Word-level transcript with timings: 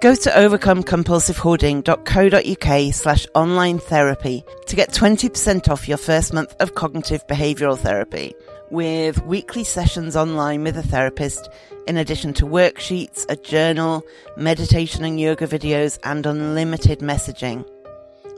Go 0.00 0.14
to 0.14 0.30
overcomecompulsivehoarding.co.uk 0.30 2.94
slash 2.94 3.26
online 3.34 3.80
therapy 3.80 4.44
to 4.66 4.76
get 4.76 4.92
20% 4.92 5.68
off 5.68 5.88
your 5.88 5.98
first 5.98 6.32
month 6.32 6.54
of 6.60 6.76
cognitive 6.76 7.26
behavioural 7.26 7.76
therapy 7.76 8.32
with 8.70 9.20
weekly 9.24 9.64
sessions 9.64 10.14
online 10.14 10.62
with 10.62 10.76
a 10.76 10.84
therapist 10.84 11.50
in 11.88 11.96
addition 11.96 12.32
to 12.34 12.44
worksheets, 12.44 13.26
a 13.28 13.34
journal, 13.34 14.04
meditation 14.36 15.02
and 15.02 15.18
yoga 15.18 15.48
videos 15.48 15.98
and 16.04 16.26
unlimited 16.26 17.00
messaging. 17.00 17.68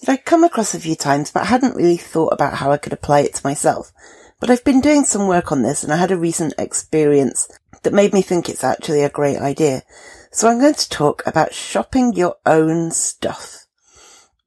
that 0.00 0.10
I'd 0.10 0.24
come 0.24 0.42
across 0.42 0.74
a 0.74 0.80
few 0.80 0.96
times, 0.96 1.30
but 1.30 1.44
I 1.44 1.46
hadn't 1.46 1.76
really 1.76 1.98
thought 1.98 2.32
about 2.32 2.54
how 2.54 2.72
I 2.72 2.78
could 2.78 2.92
apply 2.92 3.20
it 3.20 3.36
to 3.36 3.46
myself. 3.46 3.92
But 4.38 4.50
I've 4.50 4.64
been 4.64 4.80
doing 4.80 5.04
some 5.04 5.28
work 5.28 5.50
on 5.50 5.62
this 5.62 5.82
and 5.82 5.92
I 5.92 5.96
had 5.96 6.10
a 6.10 6.16
recent 6.16 6.54
experience 6.58 7.48
that 7.82 7.92
made 7.92 8.12
me 8.12 8.22
think 8.22 8.48
it's 8.48 8.64
actually 8.64 9.02
a 9.02 9.08
great 9.08 9.38
idea. 9.38 9.82
So 10.30 10.48
I'm 10.48 10.60
going 10.60 10.74
to 10.74 10.88
talk 10.88 11.22
about 11.26 11.54
shopping 11.54 12.12
your 12.12 12.36
own 12.44 12.90
stuff. 12.90 13.64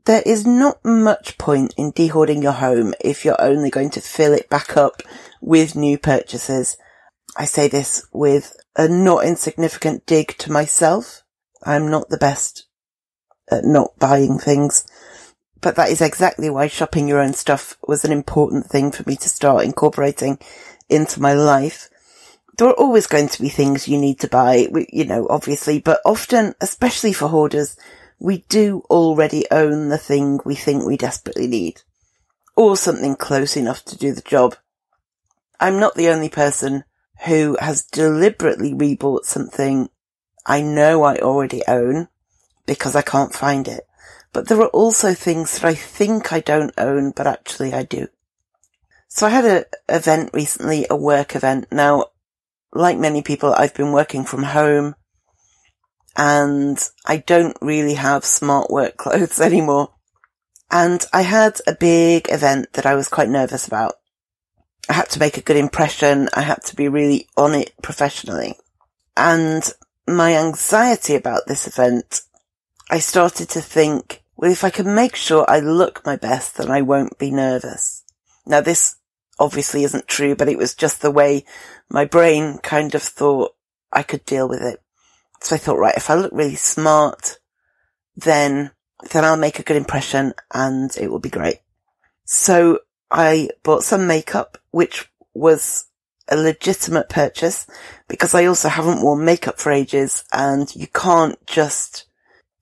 There 0.05 0.21
is 0.25 0.45
not 0.45 0.83
much 0.83 1.37
point 1.37 1.73
in 1.77 1.91
dehoarding 1.91 2.41
your 2.41 2.53
home 2.53 2.93
if 2.99 3.25
you're 3.25 3.41
only 3.41 3.69
going 3.69 3.89
to 3.91 4.01
fill 4.01 4.33
it 4.33 4.49
back 4.49 4.77
up 4.77 5.01
with 5.41 5.75
new 5.75 5.97
purchases. 5.97 6.77
I 7.37 7.45
say 7.45 7.67
this 7.67 8.05
with 8.11 8.55
a 8.75 8.87
not 8.87 9.25
insignificant 9.25 10.05
dig 10.05 10.37
to 10.39 10.51
myself. 10.51 11.23
I'm 11.63 11.89
not 11.89 12.09
the 12.09 12.17
best 12.17 12.65
at 13.51 13.65
not 13.65 13.97
buying 13.99 14.37
things, 14.37 14.85
but 15.61 15.75
that 15.75 15.89
is 15.89 16.01
exactly 16.01 16.49
why 16.49 16.67
shopping 16.67 17.07
your 17.07 17.19
own 17.19 17.33
stuff 17.33 17.77
was 17.87 18.05
an 18.05 18.11
important 18.11 18.65
thing 18.65 18.91
for 18.91 19.03
me 19.07 19.15
to 19.15 19.29
start 19.29 19.65
incorporating 19.65 20.37
into 20.89 21.21
my 21.21 21.33
life 21.33 21.89
there 22.59 22.67
are 22.67 22.73
always 22.73 23.07
going 23.07 23.29
to 23.29 23.41
be 23.41 23.47
things 23.47 23.87
you 23.87 23.97
need 23.97 24.19
to 24.19 24.27
buy, 24.27 24.67
you 24.91 25.05
know, 25.05 25.25
obviously, 25.29 25.79
but 25.79 26.01
often, 26.05 26.53
especially 26.59 27.13
for 27.13 27.29
hoarders, 27.29 27.77
we 28.19 28.39
do 28.49 28.83
already 28.89 29.45
own 29.49 29.87
the 29.87 29.97
thing 29.97 30.41
we 30.43 30.55
think 30.55 30.83
we 30.83 30.97
desperately 30.97 31.47
need. 31.47 31.81
Or 32.57 32.75
something 32.75 33.15
close 33.15 33.55
enough 33.55 33.85
to 33.85 33.97
do 33.97 34.11
the 34.11 34.21
job. 34.21 34.57
I'm 35.57 35.79
not 35.79 35.95
the 35.95 36.09
only 36.09 36.27
person 36.27 36.83
who 37.25 37.57
has 37.61 37.83
deliberately 37.83 38.73
rebought 38.73 39.23
something 39.23 39.89
I 40.45 40.61
know 40.61 41.03
I 41.03 41.15
already 41.15 41.63
own 41.65 42.09
because 42.65 42.93
I 42.93 43.01
can't 43.01 43.33
find 43.33 43.69
it. 43.69 43.85
But 44.31 44.47
there 44.47 44.61
are 44.61 44.67
also 44.67 45.13
things 45.13 45.53
that 45.53 45.65
I 45.65 45.73
think 45.73 46.31
I 46.31 46.39
don't 46.39 46.73
own, 46.77 47.11
but 47.11 47.27
actually 47.27 47.73
I 47.73 47.83
do. 47.83 48.07
So 49.07 49.25
I 49.25 49.29
had 49.29 49.45
an 49.45 49.63
event 49.87 50.29
recently, 50.33 50.85
a 50.89 50.95
work 50.95 51.35
event. 51.35 51.67
Now, 51.71 52.05
like 52.73 52.97
many 52.97 53.23
people, 53.23 53.53
I've 53.53 53.73
been 53.73 53.91
working 53.91 54.23
from 54.23 54.43
home 54.43 54.95
and 56.15 56.77
I 57.05 57.17
don't 57.17 57.57
really 57.61 57.95
have 57.95 58.23
smart 58.23 58.69
work 58.69 58.97
clothes 58.97 59.41
anymore. 59.41 59.89
And 60.71 61.03
I 61.11 61.23
had 61.23 61.59
a 61.65 61.73
big 61.73 62.27
event 62.29 62.73
that 62.73 62.85
I 62.85 62.93
was 62.93 63.07
quite 63.07 63.29
nervous 63.29 63.65
about. 63.65 63.95
I 64.87 64.93
had 64.93 65.09
to 65.11 65.19
make 65.19 65.37
a 65.37 65.41
good 65.41 65.57
impression. 65.57 66.29
I 66.33 66.41
had 66.41 66.63
to 66.65 66.75
be 66.75 66.87
really 66.87 67.27
on 67.35 67.55
it 67.55 67.73
professionally. 67.81 68.55
And 69.17 69.63
my 70.07 70.35
anxiety 70.35 71.15
about 71.15 71.47
this 71.47 71.67
event, 71.67 72.21
I 72.89 72.99
started 72.99 73.49
to 73.49 73.61
think, 73.61 74.23
well, 74.35 74.51
if 74.51 74.63
I 74.63 74.69
can 74.69 74.95
make 74.95 75.15
sure 75.15 75.45
I 75.47 75.59
look 75.59 76.05
my 76.05 76.15
best, 76.15 76.57
then 76.57 76.71
I 76.71 76.81
won't 76.81 77.19
be 77.19 77.31
nervous. 77.31 78.03
Now 78.45 78.61
this 78.61 78.95
obviously 79.37 79.83
isn't 79.83 80.07
true, 80.07 80.35
but 80.35 80.49
it 80.49 80.57
was 80.57 80.73
just 80.75 81.01
the 81.01 81.11
way 81.11 81.45
my 81.89 82.05
brain 82.05 82.57
kind 82.57 82.93
of 82.95 83.01
thought 83.01 83.55
I 83.91 84.03
could 84.03 84.25
deal 84.25 84.49
with 84.49 84.61
it. 84.61 84.81
So 85.41 85.55
I 85.55 85.59
thought, 85.59 85.79
right, 85.79 85.95
if 85.95 86.09
I 86.09 86.15
look 86.15 86.31
really 86.33 86.55
smart, 86.55 87.39
then, 88.15 88.71
then 89.11 89.23
I'll 89.23 89.37
make 89.37 89.59
a 89.59 89.63
good 89.63 89.77
impression 89.77 90.33
and 90.53 90.95
it 90.97 91.09
will 91.09 91.19
be 91.19 91.29
great. 91.29 91.59
So 92.25 92.79
I 93.09 93.49
bought 93.63 93.83
some 93.83 94.07
makeup, 94.07 94.57
which 94.71 95.09
was 95.33 95.85
a 96.27 96.35
legitimate 96.35 97.09
purchase 97.09 97.65
because 98.07 98.35
I 98.35 98.45
also 98.45 98.69
haven't 98.69 99.01
worn 99.01 99.25
makeup 99.25 99.59
for 99.59 99.71
ages 99.71 100.23
and 100.31 100.73
you 100.75 100.87
can't 100.87 101.43
just, 101.47 102.05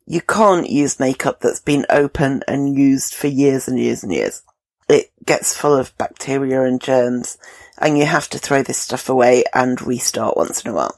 you 0.07 0.22
can't 0.22 0.69
use 0.69 1.00
makeup 1.00 1.41
that's 1.41 1.59
been 1.59 1.85
open 1.90 2.41
and 2.47 2.78
used 2.78 3.13
for 3.13 3.28
years 3.28 3.68
and 3.68 3.78
years 3.78 4.03
and 4.03 4.12
years 4.12 4.41
it 4.90 5.12
gets 5.25 5.56
full 5.56 5.75
of 5.75 5.97
bacteria 5.97 6.63
and 6.63 6.81
germs 6.81 7.38
and 7.78 7.97
you 7.97 8.06
have 8.06 8.29
to 8.29 8.40
throw 8.40 8.63
this 8.63 8.78
stuff 8.78 9.09
away 9.09 9.44
and 9.53 9.81
restart 9.81 10.38
once 10.38 10.62
in 10.63 10.72
a 10.72 10.73
while. 10.73 10.95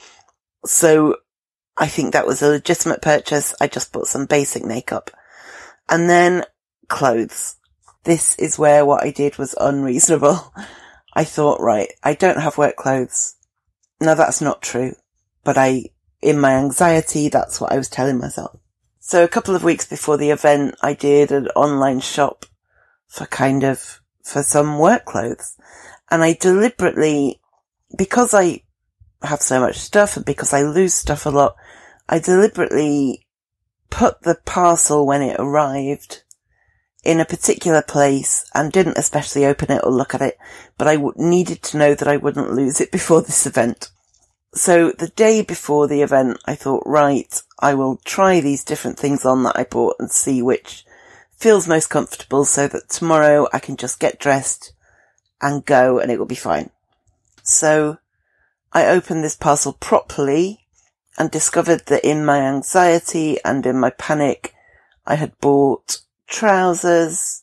So 0.64 1.16
I 1.76 1.86
think 1.86 2.12
that 2.12 2.26
was 2.26 2.42
a 2.42 2.48
legitimate 2.48 3.02
purchase. 3.02 3.54
I 3.60 3.66
just 3.66 3.92
bought 3.92 4.06
some 4.06 4.26
basic 4.26 4.64
makeup 4.64 5.10
and 5.88 6.08
then 6.08 6.44
clothes. 6.88 7.56
This 8.04 8.38
is 8.38 8.58
where 8.58 8.86
what 8.86 9.02
I 9.02 9.10
did 9.10 9.36
was 9.38 9.54
unreasonable. 9.60 10.54
I 11.12 11.24
thought, 11.24 11.60
right, 11.60 11.92
I 12.04 12.14
don't 12.14 12.40
have 12.40 12.56
work 12.56 12.76
clothes. 12.76 13.34
No, 14.00 14.14
that's 14.14 14.40
not 14.40 14.62
true. 14.62 14.94
But 15.42 15.58
I, 15.58 15.86
in 16.22 16.38
my 16.38 16.54
anxiety, 16.54 17.28
that's 17.28 17.60
what 17.60 17.72
I 17.72 17.76
was 17.76 17.88
telling 17.88 18.18
myself. 18.18 18.56
So 19.10 19.24
a 19.24 19.28
couple 19.28 19.56
of 19.56 19.64
weeks 19.64 19.88
before 19.88 20.16
the 20.18 20.30
event, 20.30 20.76
I 20.82 20.94
did 20.94 21.32
an 21.32 21.48
online 21.56 21.98
shop 21.98 22.46
for 23.08 23.26
kind 23.26 23.64
of, 23.64 24.00
for 24.22 24.44
some 24.44 24.78
work 24.78 25.04
clothes. 25.04 25.56
And 26.12 26.22
I 26.22 26.34
deliberately, 26.34 27.40
because 27.98 28.32
I 28.32 28.62
have 29.20 29.42
so 29.42 29.58
much 29.58 29.78
stuff 29.78 30.16
and 30.16 30.24
because 30.24 30.52
I 30.52 30.62
lose 30.62 30.94
stuff 30.94 31.26
a 31.26 31.30
lot, 31.30 31.56
I 32.08 32.20
deliberately 32.20 33.26
put 33.90 34.22
the 34.22 34.38
parcel 34.44 35.04
when 35.04 35.22
it 35.22 35.40
arrived 35.40 36.22
in 37.02 37.18
a 37.18 37.24
particular 37.24 37.82
place 37.82 38.48
and 38.54 38.70
didn't 38.70 38.96
especially 38.96 39.44
open 39.44 39.72
it 39.72 39.82
or 39.82 39.90
look 39.90 40.14
at 40.14 40.22
it, 40.22 40.38
but 40.78 40.86
I 40.86 40.94
w- 40.94 41.14
needed 41.16 41.64
to 41.64 41.78
know 41.78 41.96
that 41.96 42.06
I 42.06 42.16
wouldn't 42.16 42.52
lose 42.52 42.80
it 42.80 42.92
before 42.92 43.22
this 43.22 43.44
event. 43.44 43.90
So 44.52 44.90
the 44.90 45.08
day 45.08 45.42
before 45.42 45.86
the 45.86 46.02
event, 46.02 46.38
I 46.44 46.54
thought, 46.56 46.82
right, 46.84 47.40
I 47.60 47.74
will 47.74 48.00
try 48.04 48.40
these 48.40 48.64
different 48.64 48.98
things 48.98 49.24
on 49.24 49.44
that 49.44 49.56
I 49.56 49.64
bought 49.64 49.96
and 50.00 50.10
see 50.10 50.42
which 50.42 50.84
feels 51.36 51.68
most 51.68 51.88
comfortable 51.88 52.44
so 52.44 52.66
that 52.68 52.88
tomorrow 52.88 53.48
I 53.52 53.60
can 53.60 53.76
just 53.76 54.00
get 54.00 54.18
dressed 54.18 54.72
and 55.40 55.64
go 55.64 55.98
and 55.98 56.10
it 56.10 56.18
will 56.18 56.26
be 56.26 56.34
fine. 56.34 56.70
So 57.42 57.98
I 58.72 58.86
opened 58.86 59.24
this 59.24 59.36
parcel 59.36 59.72
properly 59.72 60.66
and 61.16 61.30
discovered 61.30 61.86
that 61.86 62.04
in 62.04 62.24
my 62.24 62.40
anxiety 62.40 63.38
and 63.44 63.64
in 63.64 63.78
my 63.78 63.90
panic, 63.90 64.54
I 65.06 65.14
had 65.14 65.38
bought 65.40 65.98
trousers 66.26 67.42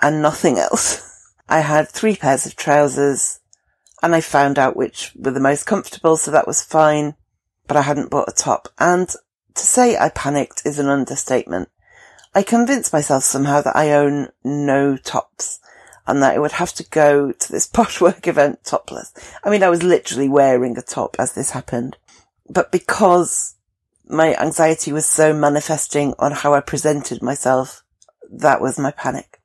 and 0.00 0.20
nothing 0.20 0.58
else. 0.58 1.06
I 1.48 1.60
had 1.60 1.88
three 1.88 2.16
pairs 2.16 2.46
of 2.46 2.56
trousers 2.56 3.40
and 4.02 4.14
I 4.14 4.20
found 4.20 4.58
out 4.58 4.76
which 4.76 5.12
were 5.16 5.30
the 5.30 5.40
most 5.40 5.64
comfortable, 5.64 6.16
so 6.16 6.30
that 6.30 6.46
was 6.46 6.62
fine, 6.62 7.14
but 7.66 7.76
I 7.76 7.82
hadn't 7.82 8.10
bought 8.10 8.28
a 8.28 8.32
top. 8.32 8.68
And 8.78 9.08
to 9.08 9.62
say 9.62 9.96
I 9.96 10.08
panicked 10.08 10.62
is 10.64 10.78
an 10.78 10.88
understatement. 10.88 11.68
I 12.34 12.42
convinced 12.42 12.92
myself 12.92 13.24
somehow 13.24 13.60
that 13.62 13.76
I 13.76 13.92
own 13.92 14.28
no 14.44 14.96
tops 14.96 15.60
and 16.06 16.22
that 16.22 16.34
I 16.34 16.38
would 16.38 16.52
have 16.52 16.72
to 16.74 16.88
go 16.88 17.32
to 17.32 17.52
this 17.52 17.66
posh 17.72 18.00
work 18.00 18.26
event 18.26 18.64
topless. 18.64 19.12
I 19.44 19.50
mean, 19.50 19.62
I 19.62 19.68
was 19.68 19.82
literally 19.82 20.28
wearing 20.28 20.76
a 20.78 20.82
top 20.82 21.16
as 21.18 21.34
this 21.34 21.50
happened, 21.50 21.96
but 22.48 22.72
because 22.72 23.54
my 24.08 24.34
anxiety 24.34 24.92
was 24.92 25.06
so 25.06 25.32
manifesting 25.32 26.14
on 26.18 26.32
how 26.32 26.54
I 26.54 26.60
presented 26.60 27.22
myself, 27.22 27.84
that 28.30 28.60
was 28.60 28.78
my 28.78 28.90
panic. 28.90 29.40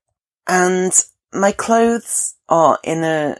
And 0.48 0.92
my 1.32 1.52
clothes 1.52 2.36
are 2.50 2.80
in 2.84 3.04
a, 3.04 3.38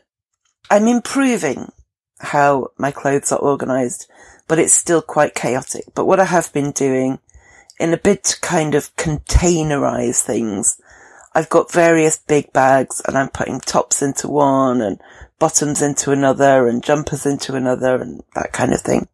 I'm 0.70 0.88
improving 0.88 1.72
how 2.20 2.72
my 2.78 2.92
clothes 2.92 3.32
are 3.32 3.40
organized, 3.40 4.10
but 4.48 4.58
it's 4.58 4.74
still 4.74 5.02
quite 5.02 5.36
chaotic. 5.36 5.86
But 5.94 6.06
what 6.06 6.20
I 6.20 6.26
have 6.26 6.52
been 6.54 6.72
doing 6.72 7.20
in 7.80 7.94
a 7.94 7.98
bit 7.98 8.24
to 8.26 8.42
kind 8.42 8.74
of 8.74 8.96
containerize 8.96 10.22
things, 10.22 10.82
I've 11.34 11.50
got 11.50 11.72
various 11.72 12.18
big 12.18 12.52
bags 12.54 13.02
and 13.06 13.18
I'm 13.18 13.30
putting 13.30 13.60
tops 13.60 14.02
into 14.02 14.28
one 14.28 14.82
and 14.82 15.00
bottoms 15.38 15.82
into 15.82 16.12
another 16.12 16.68
and 16.68 16.84
jumpers 16.84 17.26
into 17.26 17.56
another 17.56 18.02
and 18.02 18.24
that 18.34 18.54
kind 18.54 18.74
of 18.74 18.82
thing. 18.82 19.08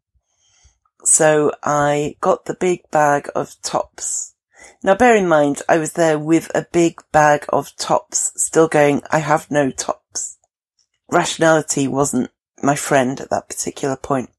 So 1.03 1.51
I 1.63 2.15
got 2.21 2.45
the 2.45 2.53
big 2.53 2.89
bag 2.91 3.29
of 3.35 3.59
tops. 3.61 4.35
Now 4.83 4.95
bear 4.95 5.15
in 5.15 5.27
mind, 5.27 5.63
I 5.67 5.79
was 5.79 5.93
there 5.93 6.17
with 6.17 6.49
a 6.55 6.67
big 6.71 7.01
bag 7.11 7.45
of 7.49 7.75
tops, 7.75 8.31
still 8.35 8.67
going, 8.67 9.01
I 9.11 9.19
have 9.19 9.49
no 9.51 9.71
tops. 9.71 10.37
Rationality 11.11 11.87
wasn't 11.87 12.31
my 12.63 12.75
friend 12.75 13.19
at 13.19 13.29
that 13.29 13.49
particular 13.49 13.97
point. 13.97 14.29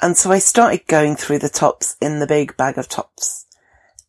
And 0.00 0.16
so 0.16 0.32
I 0.32 0.38
started 0.38 0.86
going 0.86 1.16
through 1.16 1.38
the 1.38 1.48
tops 1.48 1.96
in 2.00 2.18
the 2.18 2.26
big 2.26 2.56
bag 2.56 2.78
of 2.78 2.88
tops. 2.88 3.46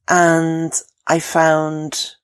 And 0.08 0.74
I 1.06 1.20
found 1.20 2.16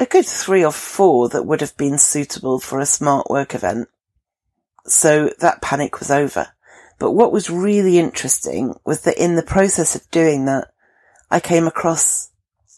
a 0.00 0.06
good 0.06 0.26
three 0.26 0.64
or 0.64 0.72
four 0.72 1.28
that 1.28 1.44
would 1.44 1.60
have 1.60 1.76
been 1.76 1.98
suitable 1.98 2.58
for 2.58 2.80
a 2.80 2.86
smart 2.86 3.30
work 3.30 3.54
event. 3.54 3.88
So 4.86 5.30
that 5.38 5.62
panic 5.62 6.00
was 6.00 6.10
over. 6.10 6.48
But 6.98 7.12
what 7.12 7.32
was 7.32 7.50
really 7.50 7.98
interesting 7.98 8.74
was 8.84 9.02
that 9.02 9.22
in 9.22 9.36
the 9.36 9.42
process 9.42 9.94
of 9.94 10.10
doing 10.10 10.46
that, 10.46 10.72
I 11.30 11.40
came 11.40 11.66
across 11.66 12.30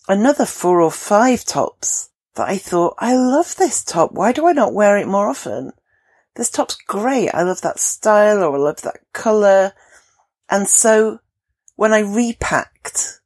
another 0.08 0.46
four 0.46 0.80
or 0.80 0.90
five 0.90 1.44
tops 1.44 2.10
that 2.34 2.48
I 2.48 2.58
thought, 2.58 2.96
I 2.98 3.14
love 3.14 3.56
this 3.56 3.84
top. 3.84 4.12
Why 4.12 4.32
do 4.32 4.46
I 4.46 4.52
not 4.52 4.74
wear 4.74 4.96
it 4.96 5.06
more 5.06 5.28
often? 5.28 5.72
This 6.36 6.50
top's 6.50 6.76
great. 6.76 7.30
I 7.30 7.42
love 7.42 7.60
that 7.60 7.78
style 7.78 8.42
or 8.42 8.56
I 8.56 8.58
love 8.58 8.82
that 8.82 9.00
colour. 9.12 9.72
And 10.50 10.68
so 10.68 11.20
when 11.76 11.92
I 11.92 12.00
repacked 12.00 13.20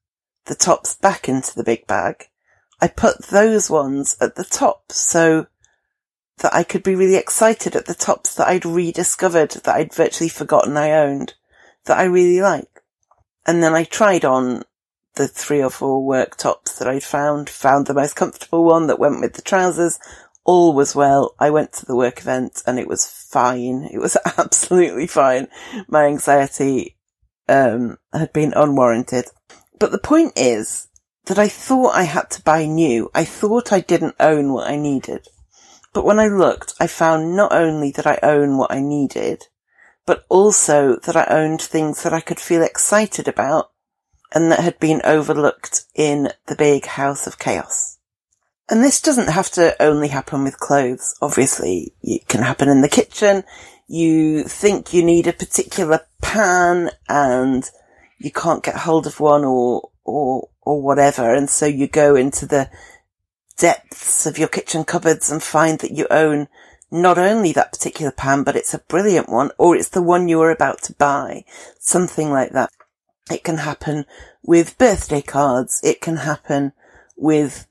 the 0.46 0.54
tops 0.54 0.94
back 0.94 1.28
into 1.28 1.54
the 1.54 1.64
big 1.64 1.86
bag, 1.86 2.28
I 2.80 2.88
put 2.88 3.26
those 3.26 3.70
ones 3.70 4.16
at 4.20 4.36
the 4.36 4.44
top 4.44 4.92
so 4.92 5.46
that 6.38 6.54
I 6.54 6.62
could 6.62 6.82
be 6.82 6.94
really 6.94 7.16
excited 7.16 7.74
at 7.74 7.86
the 7.86 7.94
tops 7.94 8.34
that 8.34 8.46
I'd 8.46 8.64
rediscovered 8.64 9.50
that 9.50 9.74
I'd 9.74 9.94
virtually 9.94 10.28
forgotten 10.28 10.76
I 10.76 10.92
owned 10.92 11.34
that 11.86 11.98
I 11.98 12.04
really 12.04 12.40
like. 12.40 12.82
And 13.46 13.62
then 13.62 13.74
I 13.74 13.84
tried 13.84 14.24
on 14.24 14.62
the 15.14 15.26
three 15.26 15.62
or 15.62 15.70
four 15.70 16.04
work 16.04 16.36
tops 16.36 16.78
that 16.78 16.86
I'd 16.86 17.02
found, 17.02 17.50
found 17.50 17.86
the 17.86 17.94
most 17.94 18.14
comfortable 18.14 18.64
one 18.64 18.86
that 18.86 19.00
went 19.00 19.20
with 19.20 19.34
the 19.34 19.42
trousers. 19.42 19.98
All 20.44 20.72
was 20.72 20.94
well. 20.94 21.34
I 21.38 21.50
went 21.50 21.72
to 21.74 21.86
the 21.86 21.96
work 21.96 22.20
event 22.20 22.62
and 22.66 22.78
it 22.78 22.88
was 22.88 23.06
fine. 23.06 23.88
It 23.92 23.98
was 23.98 24.16
absolutely 24.38 25.06
fine. 25.06 25.48
My 25.88 26.06
anxiety, 26.06 26.96
um, 27.48 27.98
had 28.12 28.32
been 28.32 28.52
unwarranted. 28.54 29.26
But 29.78 29.92
the 29.92 29.98
point 29.98 30.32
is, 30.36 30.88
that 31.28 31.38
I 31.38 31.48
thought 31.48 31.94
I 31.94 32.04
had 32.04 32.30
to 32.30 32.42
buy 32.42 32.64
new. 32.64 33.10
I 33.14 33.24
thought 33.24 33.70
I 33.70 33.80
didn't 33.80 34.16
own 34.18 34.52
what 34.52 34.68
I 34.68 34.76
needed. 34.76 35.28
But 35.92 36.04
when 36.04 36.18
I 36.18 36.28
looked, 36.28 36.74
I 36.80 36.86
found 36.86 37.36
not 37.36 37.52
only 37.52 37.90
that 37.92 38.06
I 38.06 38.18
own 38.22 38.56
what 38.56 38.72
I 38.72 38.80
needed, 38.80 39.44
but 40.06 40.24
also 40.30 40.96
that 40.96 41.16
I 41.16 41.26
owned 41.28 41.60
things 41.60 42.02
that 42.02 42.14
I 42.14 42.20
could 42.20 42.40
feel 42.40 42.62
excited 42.62 43.28
about 43.28 43.70
and 44.34 44.50
that 44.50 44.60
had 44.60 44.80
been 44.80 45.02
overlooked 45.04 45.84
in 45.94 46.30
the 46.46 46.56
big 46.56 46.86
house 46.86 47.26
of 47.26 47.38
chaos. 47.38 47.97
And 48.68 48.84
this 48.84 49.00
doesn't 49.00 49.30
have 49.30 49.50
to 49.52 49.80
only 49.82 50.08
happen 50.08 50.44
with 50.44 50.60
clothes. 50.60 51.14
Obviously, 51.22 51.94
it 52.02 52.28
can 52.28 52.42
happen 52.42 52.68
in 52.68 52.82
the 52.82 52.88
kitchen. 52.88 53.44
You 53.86 54.44
think 54.44 54.92
you 54.92 55.02
need 55.02 55.26
a 55.26 55.32
particular 55.32 56.00
pan 56.20 56.90
and 57.08 57.68
you 58.18 58.30
can't 58.30 58.62
get 58.62 58.76
hold 58.76 59.06
of 59.06 59.20
one 59.20 59.44
or, 59.44 59.88
or, 60.04 60.48
or 60.62 60.82
whatever. 60.82 61.34
And 61.34 61.48
so 61.48 61.64
you 61.64 61.86
go 61.86 62.14
into 62.14 62.44
the 62.44 62.68
depths 63.56 64.26
of 64.26 64.36
your 64.36 64.48
kitchen 64.48 64.84
cupboards 64.84 65.30
and 65.30 65.42
find 65.42 65.78
that 65.78 65.92
you 65.92 66.06
own 66.10 66.48
not 66.90 67.18
only 67.18 67.52
that 67.52 67.72
particular 67.72 68.12
pan, 68.12 68.42
but 68.42 68.56
it's 68.56 68.74
a 68.74 68.78
brilliant 68.78 69.28
one, 69.28 69.50
or 69.58 69.76
it's 69.76 69.90
the 69.90 70.02
one 70.02 70.28
you 70.28 70.38
were 70.38 70.50
about 70.50 70.82
to 70.82 70.94
buy. 70.94 71.44
Something 71.78 72.30
like 72.30 72.52
that. 72.52 72.70
It 73.30 73.44
can 73.44 73.58
happen 73.58 74.06
with 74.42 74.78
birthday 74.78 75.20
cards. 75.20 75.80
It 75.84 76.00
can 76.00 76.16
happen 76.16 76.72
with 77.16 77.66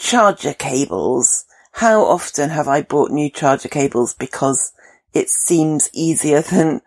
charger 0.00 0.54
cables. 0.54 1.44
How 1.72 2.02
often 2.02 2.50
have 2.50 2.66
I 2.66 2.82
bought 2.82 3.10
new 3.10 3.30
charger 3.30 3.68
cables 3.68 4.14
because 4.14 4.72
it 5.12 5.28
seems 5.28 5.90
easier 5.92 6.40
than 6.40 6.80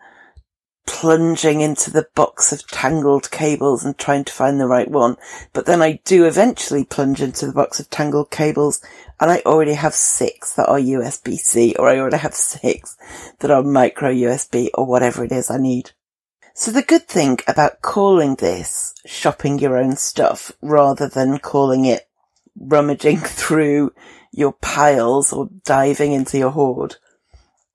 plunging 0.86 1.62
into 1.62 1.90
the 1.90 2.06
box 2.14 2.52
of 2.52 2.66
tangled 2.68 3.30
cables 3.30 3.84
and 3.84 3.96
trying 3.96 4.24
to 4.24 4.32
find 4.32 4.60
the 4.60 4.66
right 4.66 4.90
one. 4.90 5.16
But 5.54 5.64
then 5.64 5.80
I 5.80 6.00
do 6.04 6.26
eventually 6.26 6.84
plunge 6.84 7.22
into 7.22 7.46
the 7.46 7.52
box 7.52 7.80
of 7.80 7.88
tangled 7.88 8.30
cables 8.30 8.82
and 9.18 9.30
I 9.30 9.42
already 9.46 9.74
have 9.74 9.94
six 9.94 10.52
that 10.54 10.68
are 10.68 10.78
USB-C 10.78 11.76
or 11.78 11.88
I 11.88 11.98
already 11.98 12.18
have 12.18 12.34
six 12.34 12.96
that 13.38 13.50
are 13.50 13.62
micro 13.62 14.10
USB 14.12 14.68
or 14.74 14.84
whatever 14.84 15.24
it 15.24 15.32
is 15.32 15.50
I 15.50 15.56
need. 15.56 15.92
So 16.54 16.70
the 16.70 16.82
good 16.82 17.08
thing 17.08 17.38
about 17.46 17.80
calling 17.80 18.34
this 18.34 18.94
shopping 19.06 19.58
your 19.58 19.78
own 19.78 19.96
stuff 19.96 20.52
rather 20.60 21.08
than 21.08 21.38
calling 21.38 21.84
it 21.84 22.08
rummaging 22.58 23.18
through 23.20 23.92
your 24.32 24.52
piles 24.52 25.32
or 25.32 25.48
diving 25.64 26.12
into 26.12 26.38
your 26.38 26.50
hoard 26.50 26.96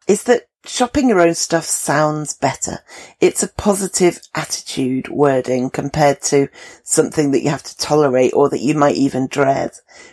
is 0.08 0.24
that 0.24 0.44
shopping 0.66 1.08
your 1.10 1.22
own 1.22 1.36
stuff 1.36 1.64
sounds 1.64 2.34
better. 2.34 2.80
It's 3.20 3.44
a 3.44 3.48
positive 3.48 4.20
attitude 4.36 5.08
wording 5.08 5.70
compared 5.70 6.22
to 6.24 6.50
something 6.84 7.31
that 7.31 7.42
you 7.42 7.50
have 7.50 7.64
to 7.64 7.78
tolerate 7.78 8.34
or 8.34 8.50
that 8.50 8.60
you 8.60 8.76
might 8.76 8.96
even 8.96 9.28
dread. 9.28 9.72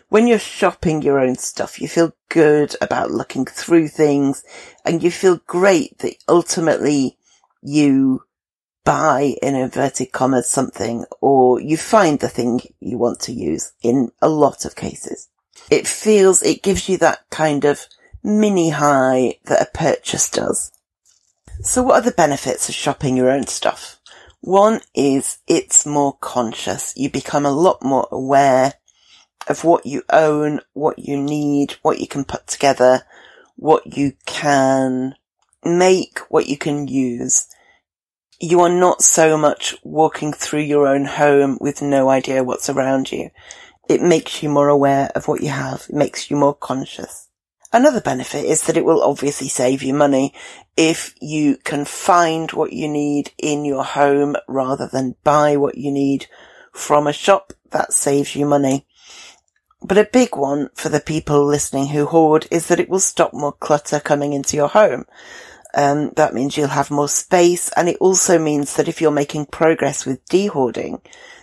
When 0.08 0.26
you're 0.26 0.38
shopping 0.38 1.02
your 1.02 1.18
own 1.18 1.36
stuff, 1.36 1.80
you 1.80 1.88
feel 1.88 2.12
good 2.28 2.76
about 2.80 3.10
looking 3.10 3.44
through 3.44 3.88
things 3.88 4.44
and 4.84 5.02
you 5.02 5.10
feel 5.10 5.40
great 5.46 5.98
that 5.98 6.16
ultimately 6.28 7.18
you 7.62 8.22
buy 8.86 9.34
in 9.42 9.56
inverted 9.56 10.12
commas 10.12 10.48
something 10.48 11.04
or 11.20 11.60
you 11.60 11.76
find 11.76 12.20
the 12.20 12.28
thing 12.28 12.60
you 12.80 12.96
want 12.96 13.20
to 13.20 13.32
use 13.32 13.72
in 13.82 14.12
a 14.22 14.28
lot 14.28 14.64
of 14.64 14.76
cases. 14.76 15.28
It 15.70 15.86
feels, 15.86 16.42
it 16.42 16.62
gives 16.62 16.88
you 16.88 16.96
that 16.98 17.28
kind 17.30 17.64
of 17.64 17.86
mini 18.22 18.70
high 18.70 19.38
that 19.44 19.60
a 19.60 19.76
purchase 19.76 20.30
does. 20.30 20.72
So 21.62 21.82
what 21.82 21.96
are 21.96 22.08
the 22.08 22.12
benefits 22.12 22.68
of 22.68 22.74
shopping 22.74 23.16
your 23.16 23.30
own 23.30 23.48
stuff? 23.48 23.98
One 24.40 24.80
is 24.94 25.38
it's 25.48 25.84
more 25.84 26.16
conscious. 26.20 26.94
You 26.96 27.10
become 27.10 27.44
a 27.44 27.50
lot 27.50 27.82
more 27.82 28.06
aware 28.12 28.74
of 29.48 29.64
what 29.64 29.84
you 29.84 30.04
own, 30.10 30.60
what 30.74 31.00
you 31.00 31.20
need, 31.20 31.72
what 31.82 31.98
you 31.98 32.06
can 32.06 32.24
put 32.24 32.46
together, 32.46 33.02
what 33.56 33.96
you 33.96 34.12
can 34.26 35.16
make, 35.64 36.18
what 36.28 36.46
you 36.46 36.56
can 36.56 36.86
use. 36.86 37.46
You 38.38 38.60
are 38.60 38.68
not 38.68 39.00
so 39.00 39.38
much 39.38 39.74
walking 39.82 40.34
through 40.34 40.60
your 40.60 40.86
own 40.86 41.06
home 41.06 41.56
with 41.58 41.80
no 41.80 42.10
idea 42.10 42.44
what's 42.44 42.68
around 42.68 43.10
you. 43.10 43.30
It 43.88 44.02
makes 44.02 44.42
you 44.42 44.50
more 44.50 44.68
aware 44.68 45.10
of 45.14 45.26
what 45.26 45.42
you 45.42 45.48
have. 45.48 45.86
It 45.88 45.94
makes 45.94 46.30
you 46.30 46.36
more 46.36 46.52
conscious. 46.52 47.28
Another 47.72 48.00
benefit 48.00 48.44
is 48.44 48.62
that 48.64 48.76
it 48.76 48.84
will 48.84 49.02
obviously 49.02 49.48
save 49.48 49.82
you 49.82 49.94
money 49.94 50.34
if 50.76 51.14
you 51.18 51.56
can 51.56 51.86
find 51.86 52.52
what 52.52 52.74
you 52.74 52.88
need 52.88 53.32
in 53.38 53.64
your 53.64 53.84
home 53.84 54.36
rather 54.46 54.86
than 54.86 55.16
buy 55.24 55.56
what 55.56 55.78
you 55.78 55.90
need 55.90 56.26
from 56.72 57.06
a 57.06 57.14
shop. 57.14 57.54
That 57.70 57.94
saves 57.94 58.36
you 58.36 58.44
money. 58.44 58.86
But 59.82 59.98
a 59.98 60.08
big 60.12 60.36
one 60.36 60.68
for 60.74 60.90
the 60.90 61.00
people 61.00 61.44
listening 61.44 61.88
who 61.88 62.06
hoard 62.06 62.46
is 62.50 62.66
that 62.68 62.80
it 62.80 62.88
will 62.90 63.00
stop 63.00 63.32
more 63.32 63.52
clutter 63.52 63.98
coming 63.98 64.34
into 64.34 64.56
your 64.56 64.68
home. 64.68 65.06
Um, 65.76 66.12
that 66.16 66.32
means 66.32 66.56
you'll 66.56 66.68
have 66.68 66.90
more 66.90 67.08
space 67.08 67.70
and 67.76 67.86
it 67.86 67.98
also 68.00 68.38
means 68.38 68.74
that 68.74 68.88
if 68.88 69.02
you're 69.02 69.10
making 69.10 69.46
progress 69.46 70.06
with 70.06 70.24
dehoarding, 70.24 71.02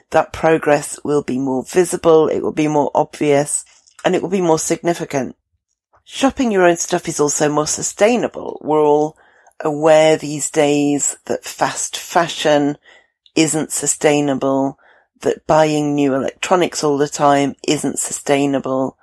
that 0.10 0.34
progress 0.34 1.00
will 1.04 1.22
be 1.22 1.38
more 1.38 1.63
visible, 1.63 2.28
it 2.28 2.42
will 2.42 2.52
be 2.52 2.68
more 2.68 2.90
obvious, 2.96 3.63
and 4.04 4.16
it 4.16 4.24
will 4.24 4.30
be 4.30 4.42
more 4.42 4.58
significant. 4.58 5.36
Shopping 6.04 6.52
your 6.52 6.63
own 6.63 6.78
stuff 6.78 7.08
is 7.08 7.20
also 7.20 7.48
more 7.48 7.68
sustainable. 7.68 8.60
We're 8.63 8.84
all 8.84 9.18
aware 9.60 10.18
these 10.18 10.50
days 10.50 11.16
that 11.25 11.44
fast 11.44 11.96
fashion 11.96 12.78
isn't 13.36 13.72
sustainable, 13.72 14.80
that 15.22 15.46
buying 15.46 15.94
new 15.94 16.16
electronics 16.16 16.84
all 16.84 16.98
the 16.98 17.08
time 17.08 17.56
isn't 17.68 18.00
sustainable, 18.00 18.98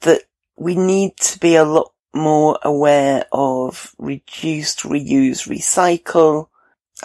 that 0.00 0.22
we 0.56 0.76
need 0.76 1.16
to 1.18 1.38
be 1.38 1.56
a 1.56 1.64
lot 1.64 1.92
more 2.14 2.58
aware 2.62 3.26
of 3.32 3.94
reduced, 3.98 4.80
reuse, 4.80 5.48
recycle, 5.48 6.48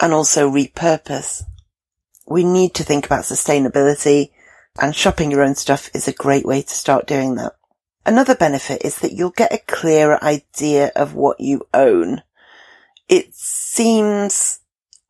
and 0.00 0.12
also 0.12 0.50
repurpose. 0.50 1.42
We 2.26 2.44
need 2.44 2.74
to 2.74 2.84
think 2.84 3.06
about 3.06 3.24
sustainability 3.24 4.30
And 4.80 4.94
shopping 4.94 5.30
your 5.30 5.42
own 5.42 5.56
stuff 5.56 5.90
is 5.92 6.06
a 6.06 6.12
great 6.12 6.46
way 6.46 6.62
to 6.62 6.74
start 6.74 7.06
doing 7.06 7.34
that. 7.34 7.54
Another 8.06 8.36
benefit 8.36 8.82
is 8.84 9.00
that 9.00 9.12
you'll 9.12 9.30
get 9.30 9.52
a 9.52 9.58
clearer 9.58 10.22
idea 10.22 10.92
of 10.94 11.14
what 11.14 11.40
you 11.40 11.66
own. 11.74 12.22
It 13.08 13.34
seems 13.34 14.60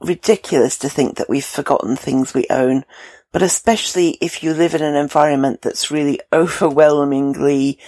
ridiculous 0.01 0.79
to 0.79 0.89
think 0.89 1.17
that 1.17 1.29
we've 1.29 1.45
forgotten 1.45 1.97
things 1.97 2.33
we 2.33 2.47
own, 2.49 2.85
but 3.31 3.43
especially 3.43 4.17
if 4.23 4.43
you 4.43 4.55
live 4.55 4.75
in 4.75 4.83
an 4.83 4.97
environment 4.97 5.61
that's 5.61 5.91
really 5.91 6.19
overwhelmingly 6.33 7.79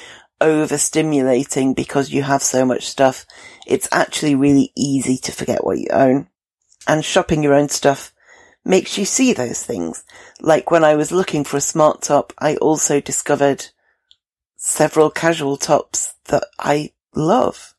overstimulating 0.40 1.74
because 1.76 2.10
you 2.10 2.22
have 2.22 2.42
so 2.42 2.64
much 2.64 2.88
stuff, 2.88 3.26
it's 3.66 3.88
actually 3.92 4.34
really 4.34 4.72
easy 4.76 5.16
to 5.18 5.32
forget 5.32 5.64
what 5.64 5.78
you 5.78 5.88
own. 5.92 6.28
And 6.86 7.04
shopping 7.04 7.42
your 7.42 7.54
own 7.54 7.68
stuff 7.68 8.12
makes 8.64 8.98
you 8.98 9.04
see 9.04 9.32
those 9.32 9.62
things. 9.62 10.04
Like 10.40 10.70
when 10.70 10.84
I 10.84 10.94
was 10.94 11.12
looking 11.12 11.44
for 11.44 11.56
a 11.56 11.62
smart 11.62 12.02
top, 12.02 12.32
I 12.38 12.56
also 12.56 13.00
discovered 13.00 13.66
several 14.56 15.10
casual 15.10 15.56
tops 15.56 16.14
that 16.26 16.44
I 16.58 16.92
love. 17.14 17.74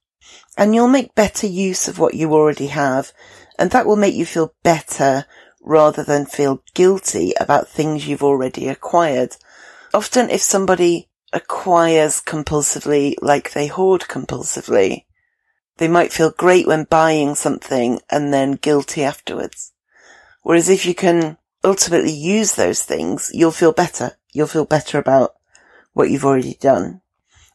And 0.57 0.75
you'll 0.75 0.87
make 0.87 1.15
better 1.15 1.47
use 1.47 1.87
of 1.87 1.99
what 1.99 2.13
you 2.13 2.33
already 2.33 2.67
have, 2.67 3.11
and 3.57 3.71
that 3.71 3.85
will 3.85 3.95
make 3.95 4.15
you 4.15 4.25
feel 4.25 4.53
better 4.63 5.25
rather 5.61 6.03
than 6.03 6.25
feel 6.25 6.63
guilty 6.73 7.33
about 7.39 7.69
things 7.69 8.07
you've 8.07 8.23
already 8.23 8.67
acquired. 8.67 9.37
Often 9.93 10.29
if 10.29 10.41
somebody 10.41 11.09
acquires 11.33 12.21
compulsively 12.21 13.15
like 13.21 13.53
they 13.53 13.67
hoard 13.67 14.01
compulsively, 14.01 15.05
they 15.77 15.87
might 15.87 16.13
feel 16.13 16.31
great 16.31 16.67
when 16.67 16.83
buying 16.83 17.35
something 17.35 17.99
and 18.09 18.33
then 18.33 18.53
guilty 18.53 19.03
afterwards. 19.03 19.73
Whereas 20.43 20.69
if 20.69 20.85
you 20.85 20.93
can 20.93 21.37
ultimately 21.63 22.13
use 22.13 22.53
those 22.53 22.83
things, 22.83 23.31
you'll 23.33 23.51
feel 23.51 23.71
better. 23.71 24.11
You'll 24.33 24.47
feel 24.47 24.65
better 24.65 24.97
about 24.99 25.33
what 25.93 26.09
you've 26.09 26.25
already 26.25 26.55
done. 26.55 27.01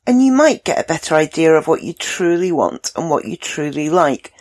And 0.06 0.24
you 0.24 0.32
might 0.32 0.64
get 0.64 0.78
a 0.78 0.86
better 0.88 1.14
idea 1.14 1.54
of 1.54 1.66
what 1.66 1.82
you 1.82 1.92
truly 1.92 2.52
want 2.52 2.92
and 2.96 3.10
what 3.10 3.24
you 3.24 3.36
truly 3.36 3.90
like. 3.90 4.32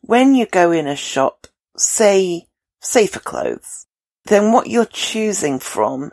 When 0.00 0.34
you 0.34 0.46
go 0.46 0.72
in 0.72 0.86
a 0.86 0.96
shop, 0.96 1.46
say, 1.76 2.48
say 2.80 3.06
for 3.06 3.20
clothes, 3.20 3.86
then 4.24 4.52
what 4.52 4.68
you're 4.68 4.86
choosing 4.86 5.58
from 5.58 6.12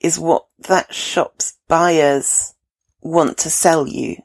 is 0.00 0.18
what 0.18 0.46
that 0.58 0.94
shop's 0.94 1.54
buyers 1.68 2.54
want 3.00 3.38
to 3.38 3.50
sell 3.50 3.86
you. 3.86 4.16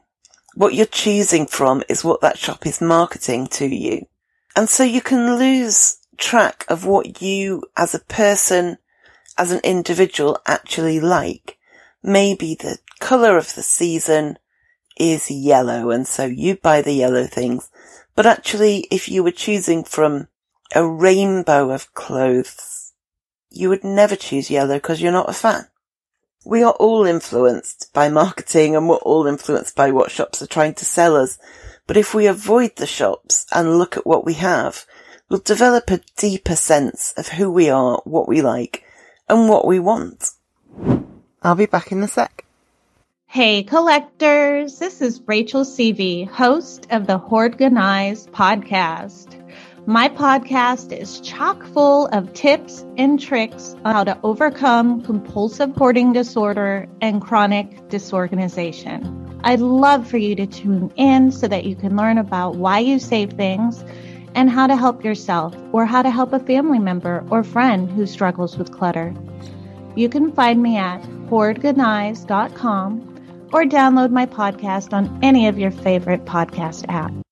What 0.54 0.74
you're 0.74 0.86
choosing 0.86 1.46
from 1.46 1.82
is 1.88 2.04
what 2.04 2.22
that 2.22 2.38
shop 2.38 2.66
is 2.66 2.80
marketing 2.80 3.46
to 3.48 3.66
you. 3.66 4.06
And 4.54 4.68
so 4.68 4.84
you 4.84 5.02
can 5.02 5.36
lose 5.36 5.98
track 6.16 6.64
of 6.68 6.86
what 6.86 7.20
you 7.20 7.62
as 7.76 7.94
a 7.94 8.00
person, 8.00 8.78
as 9.36 9.52
an 9.52 9.60
individual 9.64 10.38
actually 10.46 10.98
like. 10.98 11.58
Maybe 12.02 12.54
the 12.54 12.78
colour 13.00 13.36
of 13.36 13.54
the 13.54 13.62
season 13.62 14.38
is 14.98 15.30
yellow 15.30 15.90
and 15.90 16.06
so 16.08 16.24
you 16.24 16.56
buy 16.56 16.80
the 16.80 16.94
yellow 16.94 17.26
things. 17.26 17.70
But 18.14 18.24
actually, 18.24 18.86
if 18.90 19.10
you 19.10 19.22
were 19.22 19.30
choosing 19.30 19.84
from 19.84 20.28
a 20.74 20.88
rainbow 20.88 21.70
of 21.70 21.92
clothes, 21.92 22.75
you 23.56 23.68
would 23.68 23.84
never 23.84 24.16
choose 24.16 24.50
yellow 24.50 24.74
because 24.74 25.00
you're 25.00 25.12
not 25.12 25.30
a 25.30 25.32
fan 25.32 25.66
we 26.46 26.62
are 26.62 26.72
all 26.74 27.04
influenced 27.04 27.92
by 27.92 28.08
marketing 28.08 28.76
and 28.76 28.88
we're 28.88 28.96
all 28.96 29.26
influenced 29.26 29.74
by 29.74 29.90
what 29.90 30.12
shops 30.12 30.40
are 30.40 30.46
trying 30.46 30.74
to 30.74 30.84
sell 30.84 31.16
us. 31.16 31.38
But 31.88 31.96
if 31.96 32.14
we 32.14 32.26
avoid 32.26 32.76
the 32.76 32.86
shops 32.86 33.46
and 33.52 33.78
look 33.78 33.96
at 33.96 34.06
what 34.06 34.24
we 34.24 34.34
have, 34.34 34.86
we'll 35.28 35.40
develop 35.40 35.90
a 35.90 36.00
deeper 36.16 36.54
sense 36.54 37.12
of 37.16 37.28
who 37.28 37.50
we 37.50 37.68
are, 37.68 38.00
what 38.04 38.28
we 38.28 38.42
like, 38.42 38.84
and 39.28 39.48
what 39.48 39.66
we 39.66 39.80
want. 39.80 40.30
I'll 41.42 41.56
be 41.56 41.66
back 41.66 41.90
in 41.90 42.02
a 42.02 42.08
sec. 42.08 42.44
Hey 43.26 43.64
collectors, 43.64 44.78
this 44.78 45.02
is 45.02 45.20
Rachel 45.26 45.64
Seavey, 45.64 46.28
host 46.28 46.86
of 46.90 47.08
the 47.08 47.18
Hoardganize 47.18 48.30
podcast. 48.30 49.34
My 49.88 50.08
podcast 50.08 50.90
is 50.90 51.20
chock 51.20 51.64
full 51.66 52.08
of 52.08 52.32
tips 52.32 52.84
and 52.96 53.20
tricks 53.20 53.76
on 53.84 53.94
how 53.94 54.02
to 54.02 54.18
overcome 54.24 55.00
compulsive 55.00 55.76
hoarding 55.76 56.12
disorder 56.12 56.88
and 57.00 57.22
chronic 57.22 57.88
disorganization. 57.88 59.38
I'd 59.44 59.60
love 59.60 60.08
for 60.08 60.18
you 60.18 60.34
to 60.34 60.46
tune 60.46 60.92
in 60.96 61.30
so 61.30 61.46
that 61.46 61.66
you 61.66 61.76
can 61.76 61.96
learn 61.96 62.18
about 62.18 62.56
why 62.56 62.80
you 62.80 62.98
save 62.98 63.34
things 63.34 63.84
and 64.34 64.50
how 64.50 64.66
to 64.66 64.74
help 64.74 65.04
yourself 65.04 65.54
or 65.70 65.86
how 65.86 66.02
to 66.02 66.10
help 66.10 66.32
a 66.32 66.40
family 66.40 66.80
member 66.80 67.24
or 67.30 67.44
friend 67.44 67.88
who 67.88 68.06
struggles 68.06 68.58
with 68.58 68.72
clutter. 68.72 69.14
You 69.94 70.08
can 70.08 70.32
find 70.32 70.60
me 70.60 70.78
at 70.78 71.00
hoardganize.com 71.30 73.48
or 73.52 73.62
download 73.62 74.10
my 74.10 74.26
podcast 74.26 74.92
on 74.92 75.20
any 75.22 75.46
of 75.46 75.60
your 75.60 75.70
favorite 75.70 76.24
podcast 76.24 76.86
apps. 76.86 77.25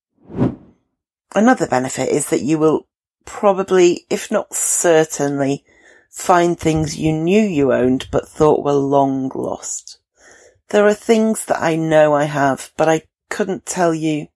Another 1.34 1.66
benefit 1.66 2.10
is 2.10 2.30
that 2.30 2.42
you 2.42 2.58
will 2.58 2.86
probably, 3.24 4.06
if 4.08 4.30
not 4.30 4.54
certainly, 4.54 5.64
find 6.10 6.58
things 6.58 6.96
you 6.96 7.12
knew 7.12 7.42
you 7.42 7.72
owned 7.72 8.06
but 8.12 8.28
thought 8.28 8.64
were 8.64 8.72
long 8.72 9.30
lost. 9.34 9.98
There 10.68 10.86
are 10.86 10.94
things 10.94 11.44
that 11.46 11.60
I 11.60 11.76
know 11.76 12.14
I 12.14 12.24
have, 12.24 12.70
but 12.76 12.88
I 12.88 13.02
couldn't 13.30 13.66
tell 13.66 13.92
you 13.92 14.28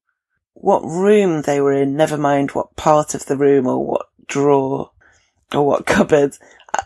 what 0.55 0.81
room 0.81 1.43
they 1.43 1.61
were 1.61 1.73
in, 1.73 1.97
never 1.97 2.19
mind 2.19 2.51
what 2.51 2.75
part 2.75 3.15
of 3.15 3.27
the 3.27 3.37
room 3.37 3.67
or 3.67 3.85
what 3.85 4.07
drawer 4.27 4.91
or 5.53 5.65
what 5.65 5.87
cupboard 5.87 6.37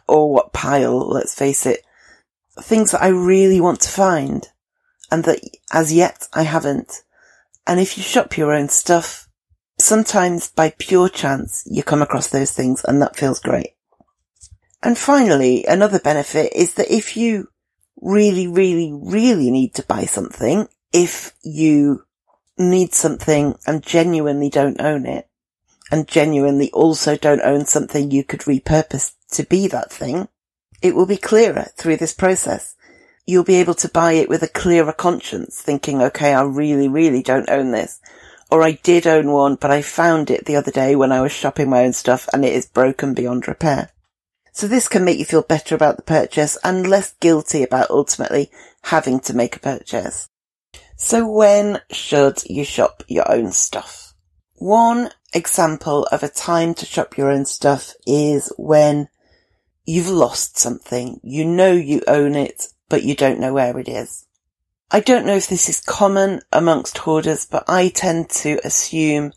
or 0.06 0.32
what 0.32 0.52
pile, 0.52 1.08
let's 1.08 1.34
face 1.34 1.64
it. 1.64 1.80
Things 2.60 2.90
that 2.90 3.02
I 3.02 3.08
really 3.08 3.60
want 3.60 3.80
to 3.80 3.88
find 3.88 4.46
and 5.10 5.24
that 5.24 5.40
as 5.72 5.92
yet 5.92 6.28
I 6.34 6.42
haven't. 6.42 7.02
And 7.66 7.80
if 7.80 7.96
you 7.96 8.02
shop 8.02 8.36
your 8.36 8.52
own 8.52 8.68
stuff, 8.68 9.21
sometimes 9.82 10.48
by 10.48 10.74
pure 10.78 11.08
chance 11.08 11.62
you 11.66 11.82
come 11.82 12.02
across 12.02 12.28
those 12.28 12.52
things 12.52 12.84
and 12.84 13.02
that 13.02 13.16
feels 13.16 13.40
great. 13.40 13.74
And 14.82 14.98
finally, 14.98 15.64
another 15.64 16.00
benefit 16.00 16.52
is 16.54 16.74
that 16.74 16.90
if 16.90 17.16
you 17.16 17.48
really, 18.00 18.48
really, 18.48 18.92
really 18.92 19.50
need 19.50 19.74
to 19.74 19.84
buy 19.84 20.04
something, 20.04 20.68
if 20.92 21.32
you 21.42 22.04
need 22.58 22.92
something 22.92 23.56
and 23.66 23.82
genuinely 23.82 24.50
don't 24.50 24.80
own 24.80 25.06
it, 25.06 25.28
and 25.90 26.08
genuinely 26.08 26.70
also 26.72 27.16
don't 27.16 27.42
own 27.42 27.66
something 27.66 28.10
you 28.10 28.24
could 28.24 28.40
repurpose 28.40 29.12
to 29.30 29.44
be 29.44 29.68
that 29.68 29.92
thing, 29.92 30.26
it 30.80 30.94
will 30.94 31.06
be 31.06 31.18
clearer 31.18 31.66
through 31.76 31.98
this 31.98 32.14
process. 32.14 32.74
You'll 33.26 33.44
be 33.44 33.56
able 33.56 33.74
to 33.74 33.88
buy 33.88 34.14
it 34.14 34.28
with 34.28 34.42
a 34.42 34.48
clearer 34.48 34.92
conscience, 34.92 35.60
thinking, 35.60 36.02
okay, 36.02 36.32
I 36.34 36.42
really, 36.42 36.88
really 36.88 37.22
don't 37.22 37.48
own 37.50 37.70
this 37.70 38.00
or 38.52 38.62
I 38.62 38.72
did 38.72 39.06
own 39.06 39.32
one, 39.32 39.54
but 39.54 39.70
I 39.70 39.80
found 39.80 40.30
it 40.30 40.44
the 40.44 40.56
other 40.56 40.70
day 40.70 40.94
when 40.94 41.10
I 41.10 41.22
was 41.22 41.32
shopping 41.32 41.70
my 41.70 41.84
own 41.84 41.94
stuff 41.94 42.28
and 42.34 42.44
it 42.44 42.52
is 42.52 42.66
broken 42.66 43.14
beyond 43.14 43.48
repair. 43.48 43.88
So 44.52 44.68
this 44.68 44.88
can 44.88 45.06
make 45.06 45.18
you 45.18 45.24
feel 45.24 45.40
better 45.40 45.74
about 45.74 45.96
the 45.96 46.02
purchase 46.02 46.58
and 46.62 46.86
less 46.86 47.14
guilty 47.14 47.62
about 47.62 47.88
ultimately 47.88 48.50
having 48.82 49.20
to 49.20 49.34
make 49.34 49.56
a 49.56 49.60
purchase. 49.60 50.28
So 50.96 51.26
when 51.26 51.80
should 51.90 52.44
you 52.44 52.62
shop 52.62 53.02
your 53.08 53.24
own 53.32 53.52
stuff? 53.52 54.12
One 54.56 55.08
example 55.32 56.04
of 56.12 56.22
a 56.22 56.28
time 56.28 56.74
to 56.74 56.84
shop 56.84 57.16
your 57.16 57.30
own 57.30 57.46
stuff 57.46 57.94
is 58.06 58.52
when 58.58 59.08
you've 59.86 60.10
lost 60.10 60.58
something. 60.58 61.20
You 61.22 61.46
know 61.46 61.72
you 61.72 62.02
own 62.06 62.34
it, 62.34 62.66
but 62.90 63.02
you 63.02 63.16
don't 63.16 63.40
know 63.40 63.54
where 63.54 63.78
it 63.78 63.88
is. 63.88 64.26
I 64.94 65.00
don't 65.00 65.24
know 65.24 65.36
if 65.36 65.48
this 65.48 65.70
is 65.70 65.80
common 65.80 66.42
amongst 66.52 66.98
hoarders, 66.98 67.46
but 67.46 67.64
I 67.66 67.88
tend 67.88 68.28
to 68.30 68.60
assume 68.62 69.32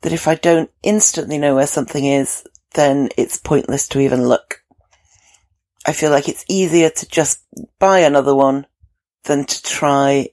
that 0.00 0.12
if 0.12 0.26
I 0.26 0.34
don't 0.34 0.68
instantly 0.82 1.38
know 1.38 1.54
where 1.54 1.68
something 1.68 2.04
is, 2.04 2.44
then 2.74 3.10
it's 3.16 3.38
pointless 3.38 3.86
to 3.88 4.00
even 4.00 4.26
look. 4.26 4.64
I 5.86 5.92
feel 5.92 6.10
like 6.10 6.28
it's 6.28 6.44
easier 6.48 6.90
to 6.90 7.08
just 7.08 7.40
buy 7.78 8.00
another 8.00 8.34
one 8.34 8.66
than 9.24 9.44
to 9.44 9.62
try 9.62 10.30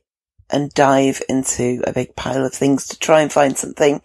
and 0.50 0.74
dive 0.74 1.22
into 1.30 1.84
a 1.86 1.94
big 1.94 2.16
pile 2.16 2.44
of 2.44 2.54
things 2.54 2.88
to 2.88 2.98
try 2.98 3.22
and 3.22 3.32
find 3.32 3.56
something. 3.56 4.02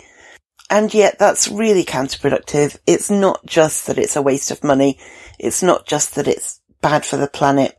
And 0.68 0.92
yet 0.92 1.18
that's 1.18 1.48
really 1.48 1.84
counterproductive. 1.84 2.78
It's 2.86 3.10
not 3.10 3.46
just 3.46 3.86
that 3.86 3.98
it's 3.98 4.16
a 4.16 4.22
waste 4.22 4.50
of 4.50 4.62
money. 4.62 4.98
It's 5.38 5.62
not 5.62 5.86
just 5.86 6.14
that 6.16 6.28
it's 6.28 6.60
bad 6.82 7.06
for 7.06 7.16
the 7.16 7.26
planet. 7.28 7.78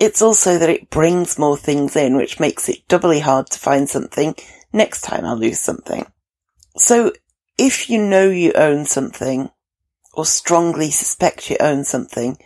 It's 0.00 0.22
also 0.22 0.58
that 0.58 0.70
it 0.70 0.88
brings 0.88 1.38
more 1.38 1.58
things 1.58 1.94
in, 1.94 2.16
which 2.16 2.40
makes 2.40 2.68
it 2.70 2.88
doubly 2.88 3.20
hard 3.20 3.50
to 3.50 3.58
find 3.58 3.88
something 3.88 4.34
next 4.72 5.02
time 5.02 5.26
I 5.26 5.34
lose 5.34 5.60
something. 5.60 6.06
So 6.76 7.12
if 7.58 7.90
you 7.90 8.02
know 8.02 8.28
you 8.30 8.52
own 8.54 8.86
something 8.86 9.50
or 10.14 10.24
strongly 10.24 10.90
suspect 10.90 11.50
you 11.50 11.58
own 11.60 11.84
something, 11.84 12.38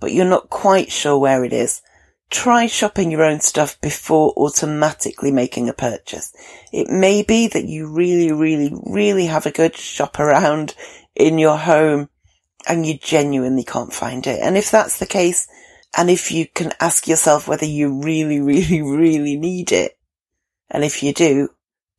but 0.00 0.12
you're 0.12 0.24
not 0.24 0.48
quite 0.48 0.90
sure 0.90 1.18
where 1.18 1.44
it 1.44 1.52
is, 1.52 1.82
try 2.30 2.66
shopping 2.66 3.10
your 3.10 3.22
own 3.22 3.40
stuff 3.40 3.78
before 3.82 4.32
automatically 4.36 5.30
making 5.30 5.68
a 5.68 5.74
purchase. 5.74 6.32
It 6.72 6.88
may 6.88 7.22
be 7.22 7.46
that 7.48 7.66
you 7.66 7.92
really, 7.92 8.32
really, 8.32 8.72
really 8.86 9.26
have 9.26 9.44
a 9.44 9.52
good 9.52 9.76
shop 9.76 10.18
around 10.18 10.74
in 11.14 11.38
your 11.38 11.58
home 11.58 12.08
and 12.66 12.86
you 12.86 12.96
genuinely 12.96 13.64
can't 13.64 13.92
find 13.92 14.26
it. 14.26 14.40
And 14.40 14.56
if 14.56 14.70
that's 14.70 14.98
the 14.98 15.06
case, 15.06 15.46
And 15.96 16.08
if 16.08 16.30
you 16.30 16.46
can 16.46 16.72
ask 16.80 17.06
yourself 17.06 17.46
whether 17.46 17.66
you 17.66 18.02
really, 18.02 18.40
really, 18.52 18.82
really 18.82 19.36
need 19.36 19.72
it, 19.72 19.98
and 20.70 20.84
if 20.84 21.02
you 21.02 21.12
do, 21.12 21.50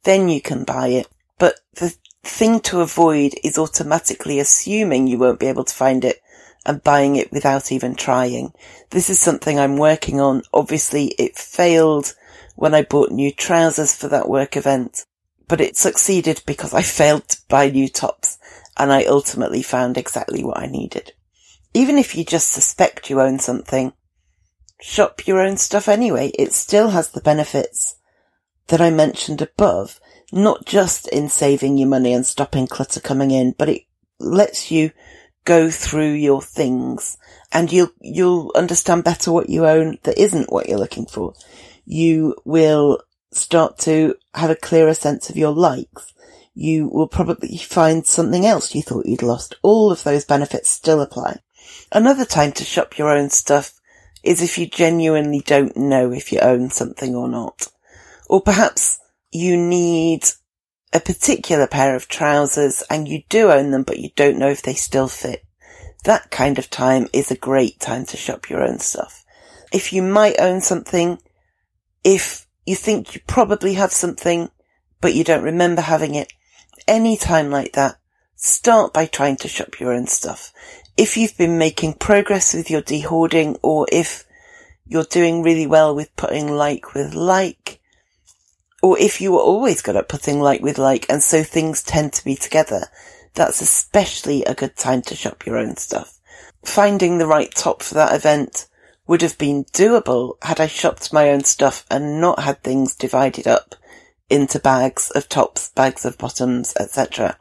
then 0.03 0.29
you 0.29 0.41
can 0.41 0.63
buy 0.63 0.88
it. 0.88 1.07
But 1.38 1.59
the 1.75 1.95
thing 2.23 2.59
to 2.62 2.81
avoid 2.81 3.33
is 3.43 3.57
automatically 3.57 4.39
assuming 4.39 5.07
you 5.07 5.17
won't 5.17 5.39
be 5.39 5.47
able 5.47 5.65
to 5.65 5.73
find 5.73 6.03
it 6.05 6.21
and 6.65 6.83
buying 6.83 7.15
it 7.15 7.31
without 7.31 7.71
even 7.71 7.95
trying. 7.95 8.53
This 8.89 9.09
is 9.09 9.19
something 9.19 9.59
I'm 9.59 9.77
working 9.77 10.19
on. 10.19 10.43
Obviously 10.53 11.07
it 11.19 11.38
failed 11.38 12.13
when 12.55 12.73
I 12.73 12.83
bought 12.83 13.12
new 13.12 13.31
trousers 13.31 13.95
for 13.95 14.07
that 14.09 14.29
work 14.29 14.55
event, 14.55 15.05
but 15.47 15.59
it 15.59 15.75
succeeded 15.75 16.41
because 16.45 16.73
I 16.73 16.81
failed 16.81 17.27
to 17.29 17.38
buy 17.50 17.69
new 17.69 17.89
tops 17.89 18.38
and 18.77 18.91
I 18.91 19.03
ultimately 19.03 19.62
found 19.62 19.97
exactly 19.97 20.43
what 20.43 20.57
I 20.57 20.67
needed. 20.67 21.13
Even 21.74 21.98
if 21.98 22.15
you 22.15 22.24
just 22.24 22.51
suspect 22.51 23.10
you 23.10 23.20
own 23.20 23.39
something, 23.39 23.94
shop 24.80 25.25
your 25.25 25.39
own 25.39 25.58
stuff 25.58 25.88
anyway. 25.88 26.32
It 26.38 26.53
still 26.53 26.89
has 26.89 27.10
the 27.10 27.22
benefits 27.22 27.96
that 28.68 28.82
I 28.82 28.89
mentioned 28.89 29.42
above, 29.42 30.00
not 30.32 30.65
just 30.65 31.08
in 31.08 31.30
saving 31.30 31.77
you 31.77 31.86
money 31.86 32.13
and 32.13 32.25
stopping 32.25 32.68
clutter 32.68 33.00
coming 33.00 33.32
in, 33.32 33.56
but 33.58 33.70
it 33.70 33.84
lets 34.20 34.72
you 34.72 34.92
go 35.46 35.70
through 35.70 36.13
your 36.13 36.42
things 36.42 37.18
and 37.51 37.72
you'll, 37.72 37.92
you'll 38.00 38.51
understand 38.56 39.03
better 39.03 39.32
what 39.32 39.50
you 39.50 39.65
own 39.65 39.98
that 40.03 40.18
isn't 40.18 40.51
what 40.51 40.70
you're 40.70 40.77
looking 40.77 41.06
for. 41.06 41.34
You 41.86 42.36
will 42.46 43.01
start 43.32 43.77
to 43.80 44.15
have 44.34 44.50
a 44.50 44.56
clearer 44.56 44.94
sense 44.94 45.30
of 45.30 45.38
your 45.38 45.51
likes. 45.51 46.13
You 46.53 46.88
will 46.88 47.08
probably 47.08 47.58
find 47.58 48.06
something 48.06 48.46
else 48.46 48.75
you 48.75 48.82
thought 48.82 49.06
you'd 49.06 49.24
lost. 49.24 49.56
All 49.63 49.92
of 49.92 50.03
those 50.03 50.24
benefits 50.24 50.70
still 50.70 51.01
apply. 51.01 51.39
Another 51.92 52.25
time 52.25 52.51
to 52.53 52.63
shop 52.63 52.98
your 52.98 53.10
own 53.10 53.30
stuff 53.30 53.74
is 54.24 54.42
if 54.42 54.58
you 54.58 54.68
genuinely 54.68 55.42
don't 55.46 55.75
know 55.75 56.12
if 56.12 56.32
you 56.32 56.39
own 56.39 56.70
something 56.70 57.15
or 57.15 57.27
not. 57.27 57.68
Or 58.30 58.42
perhaps 58.42 59.00
you 59.32 59.58
need 59.58 60.24
a 60.94 61.00
particular 61.00 61.68
pair 61.68 61.96
of 61.96 62.08
trousers 62.08 62.84
and 62.89 63.08
you 63.08 63.24
do 63.30 63.51
own 63.51 63.72
them, 63.72 63.84
but 63.84 64.00
you 64.00 64.10
don't 64.15 64.38
know 64.38 64.50
if 64.50 64.62
they 64.62 64.74
still 64.74 65.08
fit. 65.08 65.44
That 66.03 66.32
kind 66.32 66.60
of 66.60 66.70
time 66.70 67.08
is 67.13 67.32
a 67.32 67.38
great 67.38 67.80
time 67.80 68.06
to 68.08 68.18
shop 68.18 68.50
your 68.50 68.62
own 68.62 68.80
stuff. 68.80 69.24
If 69.72 69.92
you 69.92 70.03
might 70.03 70.39
own 70.39 70.62
something, 70.62 71.20
if 72.03 72.48
you 72.65 72.75
think 72.75 73.15
you 73.15 73.22
probably 73.25 73.74
have 73.74 73.92
something, 73.92 74.50
but 75.01 75.15
you 75.15 75.24
don't 75.24 75.44
remember 75.44 75.82
having 75.82 76.15
it, 76.15 76.32
any 76.88 77.18
time 77.18 77.50
like 77.50 77.74
that, 77.74 77.98
start 78.36 78.94
by 78.94 79.06
trying 79.06 79.38
to 79.38 79.48
shop 79.48 79.80
your 79.80 79.94
own 79.94 80.08
stuff. 80.08 80.51
If 80.95 81.17
you've 81.17 81.38
been 81.38 81.57
making 81.57 81.95
progress 81.95 82.53
with 82.53 82.69
your 82.69 82.81
dehoarding 82.81 83.57
or 83.63 83.88
if 83.91 84.25
you're 84.85 85.03
doing 85.03 85.41
really 85.41 85.65
well 85.65 85.95
with 85.95 86.15
putting 86.15 86.51
like 86.51 86.93
with 86.93 87.15
like, 87.15 87.79
or 88.83 89.00
if 89.00 89.19
you 89.19 89.31
were 89.31 89.39
always 89.39 89.81
good 89.81 89.95
at 89.95 90.07
putting 90.09 90.39
like 90.39 90.62
with 90.62 90.77
like 90.77 91.09
and 91.09 91.23
so 91.23 91.43
things 91.43 91.81
tend 91.81 92.13
to 92.13 92.23
be 92.23 92.35
together, 92.35 92.88
that's 93.33 93.62
especially 93.62 94.43
a 94.43 94.53
good 94.53 94.75
time 94.75 95.01
to 95.03 95.15
shop 95.15 95.45
your 95.45 95.57
own 95.57 95.77
stuff. 95.77 96.19
Finding 96.63 97.17
the 97.17 97.27
right 97.27 97.53
top 97.55 97.81
for 97.81 97.95
that 97.95 98.13
event 98.13 98.67
would 99.07 99.21
have 99.21 99.38
been 99.38 99.65
doable 99.65 100.35
had 100.43 100.59
I 100.59 100.67
shopped 100.67 101.12
my 101.12 101.29
own 101.29 101.43
stuff 101.43 101.85
and 101.89 102.21
not 102.21 102.39
had 102.39 102.62
things 102.62 102.95
divided 102.95 103.47
up 103.47 103.75
into 104.29 104.59
bags 104.59 105.12
of 105.12 105.27
tops, 105.27 105.69
bags 105.69 106.05
of 106.05 106.17
bottoms, 106.17 106.73
etc. 106.79 107.38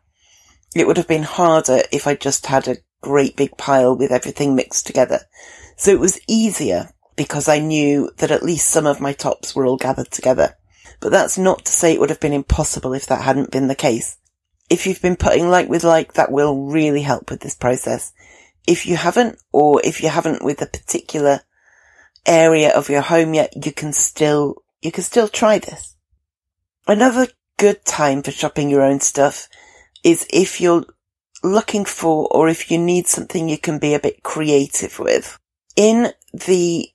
It 0.75 0.87
would 0.87 0.97
have 0.97 1.07
been 1.09 1.23
harder 1.23 1.83
if 1.93 2.07
I 2.07 2.15
just 2.15 2.47
had 2.47 2.67
a 2.67 2.77
great 3.03 3.37
big 3.37 3.57
pile 3.59 3.97
with 3.97 4.11
everything 4.11 4.55
mixed 4.55 4.87
together. 4.87 5.21
So 5.77 5.91
it 5.91 6.01
was 6.01 6.21
easier 6.27 6.91
because 7.17 7.49
I 7.49 7.59
knew 7.59 8.11
that 8.19 8.31
at 8.31 8.43
least 8.43 8.69
some 8.69 8.87
of 8.87 9.01
my 9.01 9.13
tops 9.13 9.55
were 9.55 9.67
all 9.67 9.77
gathered 9.77 10.11
together. 10.11 10.55
But 11.01 11.11
that's 11.11 11.37
not 11.37 11.65
to 11.67 11.73
say 11.73 11.93
it 11.93 12.01
would 12.01 12.11
have 12.11 12.21
been 12.21 12.33
impossible 12.33 12.95
if 12.95 13.07
that 13.07 13.23
hadn't 13.23 13.51
been 13.51 13.69
the 13.69 13.75
case. 13.75 14.17
If 14.71 14.87
you've 14.87 15.03
been 15.03 15.17
putting 15.17 15.49
like 15.49 15.69
with 15.69 15.85
like, 15.85 16.15
that 16.15 16.33
will 16.33 16.67
really 16.67 17.03
help 17.03 17.31
with 17.31 17.41
this 17.41 17.57
process. 17.57 18.13
If 18.67 18.87
you 18.87 18.97
haven't, 18.97 19.39
or 19.53 19.81
if 19.85 20.03
you 20.03 20.09
haven't 20.09 20.45
with 20.45 20.63
a 20.63 20.67
particular 20.67 21.41
area 22.25 22.73
of 22.73 22.89
your 22.89 23.03
home 23.03 23.35
yet, 23.35 23.67
you 23.67 23.73
can 23.73 23.93
still, 23.93 24.63
you 24.81 24.93
can 24.93 25.03
still 25.03 25.29
try 25.29 25.59
this. 25.59 25.97
Another 26.87 27.27
good 27.59 27.85
time 27.85 28.23
for 28.23 28.31
shopping 28.31 28.71
your 28.71 28.83
own 28.83 29.01
stuff 29.01 29.49
is 30.05 30.27
if 30.33 30.61
you're 30.61 30.85
looking 31.43 31.85
for 31.85 32.29
or 32.31 32.49
if 32.49 32.71
you 32.71 32.79
need 32.79 33.07
something 33.07 33.49
you 33.49 33.59
can 33.59 33.79
be 33.79 33.95
a 33.95 34.01
bit 34.01 34.23
creative 34.23 34.99
with. 34.99 35.39
In 35.77 36.13
the 36.33 36.89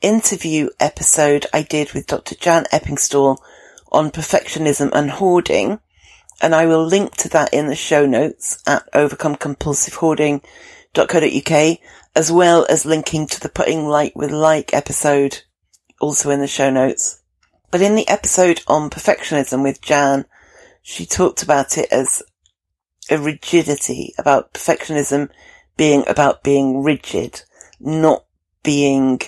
interview 0.00 0.70
episode 0.78 1.46
I 1.52 1.62
did 1.62 1.92
with 1.92 2.06
Dr. 2.06 2.34
Jan 2.34 2.64
Eppingstall 2.72 3.38
on 3.90 4.10
perfectionism 4.10 4.90
and 4.92 5.10
hoarding, 5.10 5.80
and 6.40 6.54
I 6.54 6.66
will 6.66 6.84
link 6.84 7.16
to 7.16 7.28
that 7.30 7.52
in 7.52 7.66
the 7.66 7.74
show 7.74 8.06
notes 8.06 8.62
at 8.66 8.90
overcomecompulsivehoarding.co.uk, 8.92 11.78
as 12.14 12.32
well 12.32 12.66
as 12.68 12.86
linking 12.86 13.26
to 13.26 13.40
the 13.40 13.48
putting 13.48 13.86
like 13.86 14.14
with 14.14 14.30
like 14.30 14.74
episode 14.74 15.42
also 16.00 16.30
in 16.30 16.38
the 16.40 16.46
show 16.46 16.70
notes. 16.70 17.20
But 17.70 17.82
in 17.82 17.96
the 17.96 18.08
episode 18.08 18.62
on 18.66 18.88
perfectionism 18.90 19.62
with 19.62 19.82
Jan, 19.82 20.24
she 20.82 21.06
talked 21.06 21.42
about 21.42 21.76
it 21.76 21.92
as 21.92 22.22
a 23.10 23.18
rigidity, 23.18 24.14
about 24.18 24.52
perfectionism 24.52 25.30
being 25.76 26.04
about 26.06 26.42
being 26.42 26.82
rigid, 26.82 27.42
not 27.80 28.24
being 28.62 29.20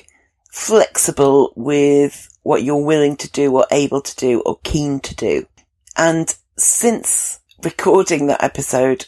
flexible 0.51 1.53
with 1.57 2.29
what 2.43 2.63
you're 2.63 2.85
willing 2.85 3.17
to 3.17 3.31
do 3.31 3.55
or 3.57 3.67
able 3.71 4.01
to 4.03 4.17
do 4.17 4.41
or 4.41 4.59
keen 4.65 5.01
to 5.01 5.15
do. 5.15 5.47
And 5.97 6.35
since 6.57 7.41
recording 7.63 8.27
that 8.27 8.43
episode 8.43 9.07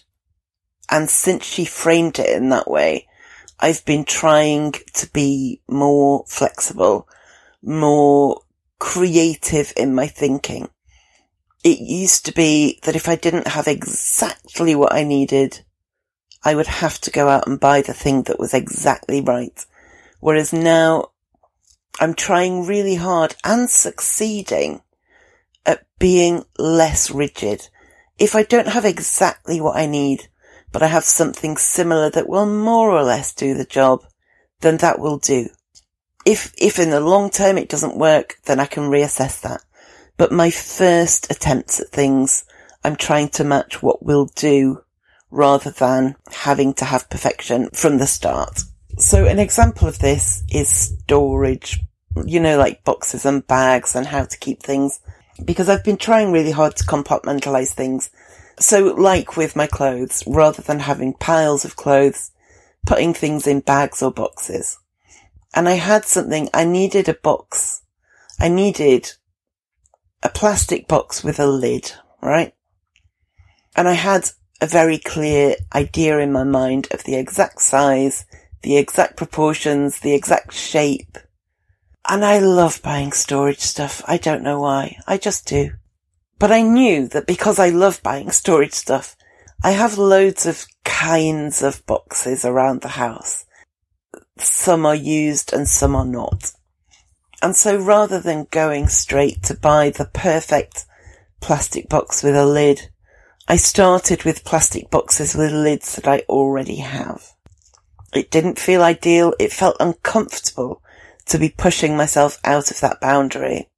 and 0.90 1.10
since 1.10 1.44
she 1.44 1.64
framed 1.64 2.18
it 2.18 2.30
in 2.30 2.48
that 2.50 2.70
way, 2.70 3.08
I've 3.58 3.84
been 3.84 4.04
trying 4.04 4.72
to 4.94 5.10
be 5.12 5.60
more 5.68 6.24
flexible, 6.28 7.08
more 7.62 8.42
creative 8.78 9.72
in 9.76 9.94
my 9.94 10.06
thinking. 10.06 10.68
It 11.62 11.78
used 11.78 12.26
to 12.26 12.32
be 12.32 12.80
that 12.82 12.96
if 12.96 13.08
I 13.08 13.14
didn't 13.14 13.46
have 13.48 13.68
exactly 13.68 14.74
what 14.74 14.92
I 14.92 15.04
needed, 15.04 15.64
I 16.44 16.54
would 16.56 16.66
have 16.66 17.00
to 17.02 17.10
go 17.10 17.28
out 17.28 17.46
and 17.46 17.60
buy 17.60 17.82
the 17.82 17.94
thing 17.94 18.24
that 18.24 18.38
was 18.38 18.52
exactly 18.52 19.20
right. 19.20 19.64
Whereas 20.18 20.52
now 20.52 21.10
I'm 22.00 22.14
trying 22.14 22.66
really 22.66 22.96
hard 22.96 23.36
and 23.44 23.70
succeeding 23.70 24.82
at 25.64 25.86
being 25.98 26.44
less 26.58 27.10
rigid. 27.10 27.68
If 28.18 28.34
I 28.34 28.42
don't 28.42 28.68
have 28.68 28.84
exactly 28.84 29.60
what 29.60 29.76
I 29.76 29.86
need, 29.86 30.28
but 30.72 30.82
I 30.82 30.88
have 30.88 31.04
something 31.04 31.56
similar 31.56 32.10
that 32.10 32.28
will 32.28 32.46
more 32.46 32.90
or 32.90 33.04
less 33.04 33.32
do 33.32 33.54
the 33.54 33.64
job, 33.64 34.04
then 34.60 34.78
that 34.78 34.98
will 34.98 35.18
do. 35.18 35.48
If, 36.24 36.52
if 36.56 36.78
in 36.78 36.90
the 36.90 37.00
long 37.00 37.30
term 37.30 37.58
it 37.58 37.68
doesn't 37.68 37.96
work, 37.96 38.38
then 38.46 38.58
I 38.58 38.66
can 38.66 38.84
reassess 38.84 39.40
that. 39.42 39.62
But 40.16 40.32
my 40.32 40.50
first 40.50 41.30
attempts 41.30 41.80
at 41.80 41.88
things, 41.88 42.44
I'm 42.84 42.96
trying 42.96 43.28
to 43.30 43.44
match 43.44 43.82
what 43.82 44.04
will 44.04 44.26
do 44.26 44.82
rather 45.30 45.70
than 45.70 46.16
having 46.30 46.74
to 46.74 46.84
have 46.84 47.10
perfection 47.10 47.70
from 47.70 47.98
the 47.98 48.06
start. 48.06 48.60
So 48.98 49.26
an 49.26 49.38
example 49.38 49.88
of 49.88 49.98
this 49.98 50.44
is 50.50 50.68
storage, 50.68 51.80
you 52.24 52.40
know, 52.40 52.58
like 52.58 52.84
boxes 52.84 53.24
and 53.24 53.46
bags 53.46 53.96
and 53.96 54.06
how 54.06 54.24
to 54.24 54.38
keep 54.38 54.62
things 54.62 55.00
because 55.44 55.68
I've 55.68 55.84
been 55.84 55.96
trying 55.96 56.32
really 56.32 56.50
hard 56.50 56.76
to 56.76 56.84
compartmentalize 56.84 57.72
things. 57.72 58.10
So 58.58 58.94
like 58.94 59.36
with 59.36 59.56
my 59.56 59.66
clothes, 59.66 60.22
rather 60.26 60.62
than 60.62 60.80
having 60.80 61.14
piles 61.14 61.64
of 61.64 61.76
clothes, 61.76 62.30
putting 62.86 63.14
things 63.14 63.46
in 63.46 63.60
bags 63.60 64.02
or 64.02 64.12
boxes. 64.12 64.78
And 65.54 65.68
I 65.68 65.74
had 65.74 66.04
something, 66.04 66.48
I 66.52 66.64
needed 66.64 67.08
a 67.08 67.14
box. 67.14 67.82
I 68.38 68.48
needed 68.48 69.12
a 70.22 70.28
plastic 70.28 70.88
box 70.88 71.24
with 71.24 71.38
a 71.40 71.46
lid, 71.46 71.92
right? 72.20 72.54
And 73.74 73.88
I 73.88 73.94
had 73.94 74.30
a 74.60 74.66
very 74.66 74.98
clear 74.98 75.56
idea 75.74 76.18
in 76.18 76.32
my 76.32 76.44
mind 76.44 76.88
of 76.92 77.04
the 77.04 77.16
exact 77.16 77.60
size, 77.60 78.24
the 78.62 78.76
exact 78.76 79.16
proportions, 79.16 80.00
the 80.00 80.14
exact 80.14 80.52
shape. 80.52 81.18
And 82.08 82.24
I 82.24 82.38
love 82.38 82.82
buying 82.82 83.12
storage 83.12 83.60
stuff. 83.60 84.02
I 84.06 84.18
don't 84.18 84.42
know 84.42 84.60
why. 84.60 84.98
I 85.06 85.18
just 85.18 85.46
do. 85.46 85.72
But 86.38 86.52
I 86.52 86.62
knew 86.62 87.08
that 87.08 87.26
because 87.26 87.58
I 87.58 87.70
love 87.70 88.02
buying 88.02 88.30
storage 88.42 88.72
stuff, 88.72 89.16
I 89.64 89.72
have 89.72 89.98
loads 89.98 90.46
of 90.46 90.66
kinds 90.84 91.62
of 91.62 91.84
boxes 91.86 92.44
around 92.44 92.80
the 92.80 92.88
house. 92.88 93.44
Some 94.38 94.86
are 94.86 94.94
used 94.94 95.52
and 95.52 95.68
some 95.68 95.94
are 95.94 96.04
not. 96.04 96.52
And 97.42 97.56
so 97.56 97.76
rather 97.76 98.20
than 98.20 98.46
going 98.52 98.86
straight 98.86 99.42
to 99.44 99.54
buy 99.54 99.90
the 99.90 100.04
perfect 100.04 100.86
plastic 101.40 101.88
box 101.88 102.22
with 102.22 102.36
a 102.36 102.46
lid, 102.46 102.88
I 103.48 103.56
started 103.56 104.22
with 104.22 104.44
plastic 104.44 104.90
boxes 104.90 105.34
with 105.34 105.50
lids 105.50 105.96
that 105.96 106.06
I 106.06 106.20
already 106.28 106.76
have. 106.76 107.34
It 108.14 108.30
didn't 108.30 108.60
feel 108.60 108.82
ideal. 108.82 109.34
It 109.40 109.52
felt 109.52 109.76
uncomfortable 109.80 110.82
to 111.26 111.38
be 111.38 111.48
pushing 111.48 111.96
myself 111.96 112.38
out 112.44 112.70
of 112.70 112.78
that 112.80 113.00
boundary. 113.00 113.68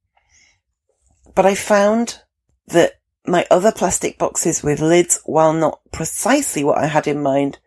But 1.33 1.47
I 1.47 1.55
found 1.55 2.21
that 2.67 2.99
my 3.25 3.47
other 3.49 3.71
plastic 3.71 4.19
boxes 4.19 4.61
with 4.61 4.79
lids, 4.79 5.19
while 5.25 5.53
not 5.53 5.79
precisely 5.91 6.63
what 6.63 6.77
I 6.77 6.85
had 6.85 7.07
in 7.07 7.21
mind, 7.21 7.57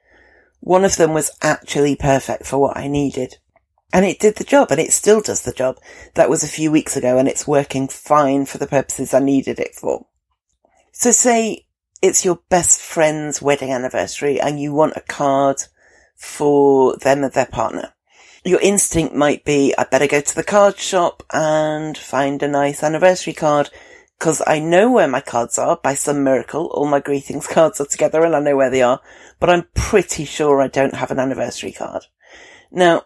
one 0.61 0.85
of 0.85 0.97
them 0.97 1.13
was 1.13 1.33
actually 1.43 1.97
perfect 1.97 2.47
for 2.47 2.59
what 2.59 2.77
I 2.77 2.87
needed. 2.87 3.39
And 3.93 4.05
it 4.05 4.19
did 4.19 4.37
the 4.37 4.45
job 4.45 4.71
and 4.71 4.81
it 4.81 4.93
still 4.93 5.21
does 5.21 5.43
the 5.43 5.53
job. 5.53 5.79
That 6.15 6.29
was 6.29 6.43
a 6.43 6.49
few 6.49 6.71
weeks 6.71 6.97
ago 6.97 7.19
and 7.19 7.27
it's 7.27 7.47
working 7.47 7.89
fine 7.89 8.45
for 8.45 8.59
the 8.59 8.67
purposes 8.67 9.15
I 9.15 9.21
needed 9.21 9.59
it 9.59 9.75
for. 9.75 10.07
So 10.93 11.11
say 11.11 11.67
it's 12.03 12.25
your 12.25 12.41
best 12.49 12.81
friend's 12.81 13.41
wedding 13.41 13.73
anniversary 13.73 14.41
and 14.41 14.61
you 14.61 14.73
want 14.73 14.97
a 14.97 15.01
card 15.01 15.63
for 16.17 16.97
them 16.97 17.25
and 17.25 17.33
their 17.33 17.47
partner. 17.47 17.95
Your 18.45 18.61
instinct 18.61 19.15
might 19.15 19.45
be, 19.45 19.75
I 19.77 19.85
better 19.85 20.07
go 20.07 20.21
to 20.21 20.35
the 20.35 20.45
card 20.45 20.79
shop 20.79 21.23
and 21.33 21.97
find 21.97 22.43
a 22.43 22.49
nice 22.49 22.83
anniversary 22.83 23.33
card 23.33 23.71
because 24.19 24.43
I 24.47 24.59
know 24.59 24.91
where 24.91 25.09
my 25.09 25.21
cards 25.21 25.59
are 25.59 25.79
by 25.83 25.95
some 25.95 26.25
miracle. 26.25 26.67
All 26.67 26.87
my 26.87 27.01
greetings 27.01 27.47
cards 27.49 27.81
are 27.81 27.87
together 27.87 28.25
and 28.25 28.35
I 28.35 28.41
know 28.41 28.57
where 28.57 28.71
they 28.71 28.83
are, 28.83 29.01
but 29.41 29.51
I'm 29.51 29.65
pretty 29.75 30.25
sure 30.25 30.61
I 30.61 30.69
don't 30.69 30.95
have 30.95 31.11
an 31.11 31.19
anniversary 31.19 31.73
card. 31.73 32.05
Now, 32.71 33.05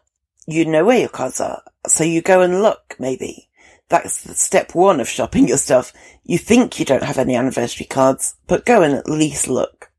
you 0.52 0.64
know 0.64 0.84
where 0.84 0.98
your 0.98 1.08
cards 1.08 1.40
are, 1.40 1.62
so 1.86 2.04
you 2.04 2.22
go 2.22 2.42
and 2.42 2.62
look, 2.62 2.96
maybe. 2.98 3.48
That's 3.88 4.40
step 4.40 4.74
one 4.74 5.00
of 5.00 5.08
shopping 5.08 5.48
your 5.48 5.58
stuff. 5.58 5.92
You 6.24 6.38
think 6.38 6.78
you 6.78 6.84
don't 6.84 7.02
have 7.02 7.18
any 7.18 7.36
anniversary 7.36 7.86
cards, 7.86 8.36
but 8.46 8.64
go 8.64 8.82
and 8.82 8.94
at 8.94 9.08
least 9.08 9.48
look. 9.48 9.90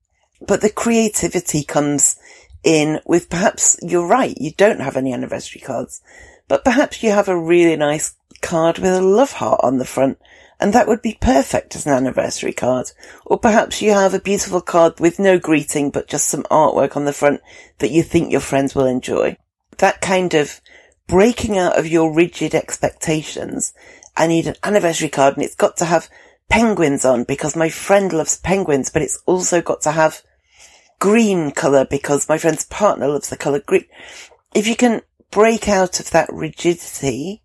But 0.46 0.62
the 0.62 0.70
creativity 0.70 1.64
comes 1.64 2.18
in 2.64 3.02
with 3.06 3.30
perhaps 3.30 3.78
you're 3.82 4.08
right, 4.08 4.36
you 4.40 4.52
don't 4.52 4.80
have 4.80 4.98
any 4.98 5.14
anniversary 5.14 5.62
cards, 5.62 6.02
but 6.48 6.64
perhaps 6.64 7.04
you 7.04 7.12
have 7.12 7.28
a 7.28 7.38
really 7.38 7.76
nice 7.76 8.16
card 8.42 8.78
with 8.80 8.94
a 8.94 9.02
love 9.02 9.34
heart 9.34 9.60
on 9.64 9.78
the 9.78 9.86
front, 9.86 10.18
and 10.60 10.74
that 10.74 10.88
would 10.88 11.02
be 11.02 11.18
perfect 11.20 11.76
as 11.76 11.86
an 11.86 11.94
anniversary 11.94 12.54
card. 12.54 12.92
Or 13.26 13.38
perhaps 13.38 13.82
you 13.82 13.92
have 13.92 14.14
a 14.14 14.20
beautiful 14.20 14.62
card 14.62 15.00
with 15.00 15.20
no 15.20 15.38
greeting, 15.38 15.90
but 15.90 16.08
just 16.08 16.30
some 16.30 16.44
artwork 16.44 16.96
on 16.96 17.06
the 17.06 17.14
front 17.14 17.42
that 17.80 17.92
you 17.92 18.04
think 18.04 18.32
your 18.32 18.42
friends 18.42 18.74
will 18.74 18.86
enjoy. 18.86 19.38
That 19.78 20.02
kind 20.02 20.34
of 20.34 20.62
breaking 21.08 21.58
out 21.58 21.78
of 21.78 21.88
your 21.88 22.14
rigid 22.14 22.56
expectations. 22.56 23.74
I 24.16 24.28
need 24.28 24.48
an 24.48 24.56
anniversary 24.64 25.10
card 25.10 25.36
and 25.36 25.44
it's 25.44 25.56
got 25.56 25.78
to 25.78 25.86
have 25.86 26.10
penguins 26.50 27.04
on 27.04 27.24
because 27.24 27.56
my 27.56 27.70
friend 27.70 28.14
loves 28.14 28.38
penguins, 28.38 28.90
but 28.90 29.02
it's 29.02 29.22
also 29.26 29.62
got 29.62 29.82
to 29.82 29.92
have 29.92 30.22
green 31.00 31.52
colour 31.52 31.86
because 31.86 32.30
my 32.30 32.38
friend's 32.38 32.66
partner 32.66 33.08
loves 33.08 33.30
the 33.30 33.38
colour 33.38 33.60
green. 33.60 33.86
If 34.54 34.68
you 34.68 34.76
can 34.76 35.02
break 35.32 35.68
out 35.68 36.00
of 36.00 36.12
that 36.12 36.32
rigidity 36.32 37.44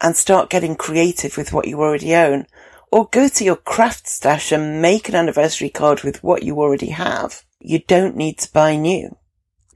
and 0.00 0.16
start 0.16 0.50
getting 0.50 0.76
creative 0.76 1.36
with 1.36 1.52
what 1.52 1.66
you 1.66 1.80
already 1.80 2.14
own, 2.14 2.46
or 2.92 3.08
go 3.08 3.26
to 3.26 3.44
your 3.44 3.56
craft 3.56 4.06
stash 4.06 4.52
and 4.52 4.80
make 4.80 5.08
an 5.08 5.16
anniversary 5.16 5.68
card 5.68 6.02
with 6.04 6.22
what 6.22 6.44
you 6.44 6.60
already 6.60 6.90
have, 6.90 7.42
you 7.58 7.80
don't 7.80 8.14
need 8.14 8.38
to 8.38 8.52
buy 8.52 8.76
new. 8.76 9.16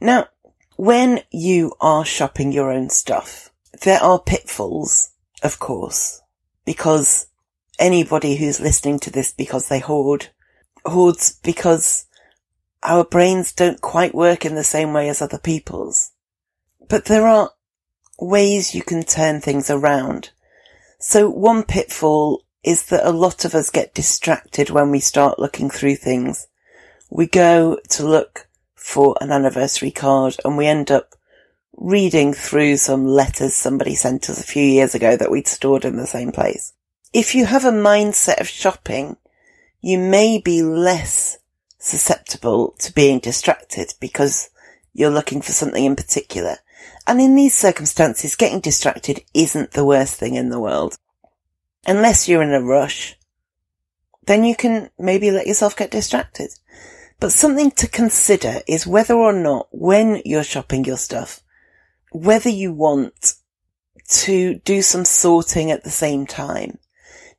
Now, 0.00 0.28
when 0.78 1.20
you 1.32 1.72
are 1.80 2.04
shopping 2.04 2.52
your 2.52 2.70
own 2.70 2.88
stuff, 2.88 3.50
there 3.82 4.00
are 4.00 4.20
pitfalls, 4.20 5.10
of 5.42 5.58
course, 5.58 6.22
because 6.64 7.26
anybody 7.80 8.36
who's 8.36 8.60
listening 8.60 9.00
to 9.00 9.10
this 9.10 9.32
because 9.32 9.68
they 9.68 9.80
hoard, 9.80 10.28
hoards 10.86 11.36
because 11.42 12.06
our 12.84 13.02
brains 13.02 13.52
don't 13.52 13.80
quite 13.80 14.14
work 14.14 14.46
in 14.46 14.54
the 14.54 14.62
same 14.62 14.92
way 14.92 15.08
as 15.08 15.20
other 15.20 15.38
people's. 15.38 16.12
But 16.88 17.06
there 17.06 17.26
are 17.26 17.50
ways 18.20 18.72
you 18.72 18.82
can 18.82 19.02
turn 19.02 19.40
things 19.40 19.70
around. 19.70 20.30
So 21.00 21.28
one 21.28 21.64
pitfall 21.64 22.44
is 22.62 22.86
that 22.86 23.04
a 23.04 23.10
lot 23.10 23.44
of 23.44 23.52
us 23.52 23.70
get 23.70 23.94
distracted 23.94 24.70
when 24.70 24.92
we 24.92 25.00
start 25.00 25.40
looking 25.40 25.70
through 25.70 25.96
things. 25.96 26.46
We 27.10 27.26
go 27.26 27.80
to 27.88 28.06
look 28.06 28.47
for 28.78 29.16
an 29.20 29.32
anniversary 29.32 29.90
card 29.90 30.36
and 30.44 30.56
we 30.56 30.66
end 30.66 30.90
up 30.90 31.14
reading 31.76 32.32
through 32.32 32.76
some 32.76 33.06
letters 33.06 33.54
somebody 33.54 33.94
sent 33.94 34.30
us 34.30 34.40
a 34.40 34.46
few 34.46 34.62
years 34.62 34.94
ago 34.94 35.16
that 35.16 35.30
we'd 35.30 35.46
stored 35.46 35.84
in 35.84 35.96
the 35.96 36.06
same 36.06 36.32
place. 36.32 36.72
If 37.12 37.34
you 37.34 37.46
have 37.46 37.64
a 37.64 37.70
mindset 37.70 38.40
of 38.40 38.48
shopping, 38.48 39.16
you 39.80 39.98
may 39.98 40.40
be 40.40 40.62
less 40.62 41.38
susceptible 41.78 42.74
to 42.78 42.92
being 42.92 43.18
distracted 43.18 43.94
because 44.00 44.50
you're 44.92 45.10
looking 45.10 45.42
for 45.42 45.52
something 45.52 45.84
in 45.84 45.96
particular. 45.96 46.56
And 47.06 47.20
in 47.20 47.34
these 47.34 47.56
circumstances, 47.56 48.36
getting 48.36 48.60
distracted 48.60 49.22
isn't 49.34 49.72
the 49.72 49.84
worst 49.84 50.14
thing 50.14 50.34
in 50.34 50.50
the 50.50 50.60
world. 50.60 50.98
Unless 51.86 52.28
you're 52.28 52.42
in 52.42 52.52
a 52.52 52.60
rush, 52.60 53.16
then 54.26 54.44
you 54.44 54.54
can 54.54 54.90
maybe 54.98 55.30
let 55.30 55.46
yourself 55.46 55.76
get 55.76 55.90
distracted. 55.90 56.50
But 57.20 57.32
something 57.32 57.72
to 57.72 57.88
consider 57.88 58.60
is 58.68 58.86
whether 58.86 59.14
or 59.14 59.32
not 59.32 59.68
when 59.72 60.22
you're 60.24 60.44
shopping 60.44 60.84
your 60.84 60.96
stuff, 60.96 61.40
whether 62.12 62.48
you 62.48 62.72
want 62.72 63.34
to 64.08 64.60
do 64.64 64.82
some 64.82 65.04
sorting 65.04 65.70
at 65.70 65.84
the 65.84 65.90
same 65.90 66.26
time. 66.26 66.78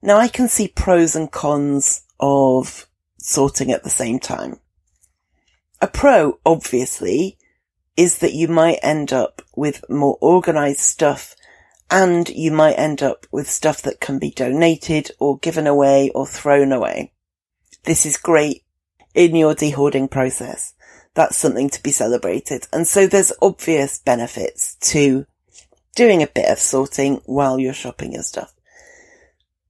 Now 0.01 0.17
I 0.17 0.27
can 0.27 0.47
see 0.49 0.67
pros 0.67 1.15
and 1.15 1.31
cons 1.31 2.03
of 2.19 2.87
sorting 3.17 3.71
at 3.71 3.83
the 3.83 3.89
same 3.89 4.19
time. 4.19 4.59
A 5.81 5.87
pro, 5.87 6.39
obviously, 6.45 7.37
is 7.95 8.19
that 8.19 8.33
you 8.33 8.49
might 8.49 8.79
end 8.83 9.13
up 9.13 9.41
with 9.55 9.83
more 9.89 10.17
organized 10.19 10.79
stuff 10.79 11.35
and 11.89 12.27
you 12.29 12.51
might 12.51 12.73
end 12.73 13.01
up 13.01 13.25
with 13.31 13.49
stuff 13.49 13.81
that 13.81 13.99
can 13.99 14.19
be 14.19 14.29
donated 14.29 15.11
or 15.19 15.39
given 15.39 15.67
away 15.67 16.11
or 16.13 16.27
thrown 16.27 16.71
away. 16.71 17.13
This 17.83 18.05
is 18.05 18.17
great 18.17 18.63
in 19.13 19.35
your 19.35 19.55
dehoarding 19.55 20.09
process. 20.09 20.73
That's 21.13 21.37
something 21.37 21.69
to 21.71 21.83
be 21.83 21.91
celebrated. 21.91 22.67
And 22.71 22.87
so 22.87 23.07
there's 23.07 23.33
obvious 23.41 23.99
benefits 23.99 24.75
to 24.91 25.25
doing 25.95 26.21
a 26.21 26.27
bit 26.27 26.49
of 26.49 26.59
sorting 26.59 27.21
while 27.25 27.59
you're 27.59 27.73
shopping 27.73 28.13
your 28.13 28.23
stuff. 28.23 28.53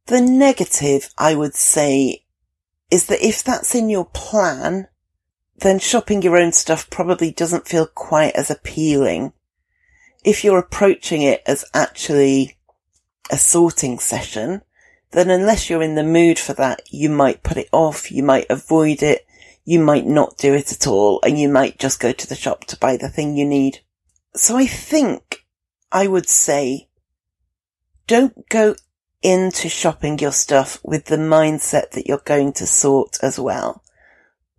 The 0.07 0.21
negative, 0.21 1.09
I 1.17 1.35
would 1.35 1.55
say, 1.55 2.25
is 2.91 3.07
that 3.07 3.25
if 3.25 3.43
that's 3.43 3.75
in 3.75 3.89
your 3.89 4.05
plan, 4.05 4.87
then 5.57 5.79
shopping 5.79 6.21
your 6.21 6.37
own 6.37 6.51
stuff 6.51 6.89
probably 6.89 7.31
doesn't 7.31 7.67
feel 7.67 7.85
quite 7.85 8.35
as 8.35 8.49
appealing. 8.49 9.33
If 10.23 10.43
you're 10.43 10.59
approaching 10.59 11.21
it 11.21 11.41
as 11.45 11.65
actually 11.73 12.57
a 13.31 13.37
sorting 13.37 13.99
session, 13.99 14.61
then 15.11 15.29
unless 15.29 15.69
you're 15.69 15.83
in 15.83 15.95
the 15.95 16.03
mood 16.03 16.39
for 16.39 16.53
that, 16.53 16.81
you 16.91 17.09
might 17.09 17.43
put 17.43 17.57
it 17.57 17.69
off, 17.71 18.11
you 18.11 18.23
might 18.23 18.45
avoid 18.49 19.01
it, 19.01 19.25
you 19.69 19.79
might 19.79 20.07
not 20.07 20.35
do 20.35 20.55
it 20.55 20.71
at 20.71 20.87
all, 20.87 21.19
and 21.21 21.37
you 21.37 21.47
might 21.47 21.77
just 21.77 21.99
go 21.99 22.11
to 22.11 22.25
the 22.25 22.33
shop 22.33 22.65
to 22.65 22.75
buy 22.77 22.97
the 22.97 23.07
thing 23.07 23.37
you 23.37 23.45
need. 23.45 23.77
So 24.33 24.57
I 24.57 24.65
think 24.65 25.45
I 25.91 26.07
would 26.07 26.27
say 26.27 26.89
don't 28.07 28.49
go 28.49 28.73
into 29.21 29.69
shopping 29.69 30.17
your 30.17 30.31
stuff 30.31 30.79
with 30.83 31.05
the 31.05 31.17
mindset 31.17 31.91
that 31.91 32.07
you're 32.07 32.17
going 32.25 32.51
to 32.53 32.65
sort 32.65 33.19
as 33.21 33.39
well. 33.39 33.83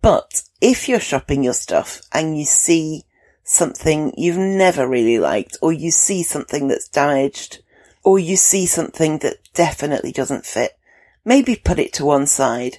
But 0.01 0.43
if 0.61 0.87
you're 0.87 1.01
shopping 1.01 1.43
your 1.43 1.55
stuff 1.55 2.01
and 2.13 2.39
you 2.39 2.45
see 2.45 3.03
something 3.43 4.13
you've 4.15 4.37
never 4.37 4.87
really 4.87 5.19
liked, 5.19 5.57
or 5.61 5.73
you 5.73 5.91
see 5.91 6.23
something 6.23 6.69
that's 6.69 6.87
damaged, 6.87 7.61
or 8.01 8.17
you 8.17 8.37
see 8.37 8.65
something 8.65 9.17
that 9.17 9.39
definitely 9.53 10.13
doesn't 10.13 10.45
fit, 10.45 10.79
maybe 11.25 11.57
put 11.57 11.79
it 11.79 11.91
to 11.95 12.05
one 12.05 12.27
side. 12.27 12.77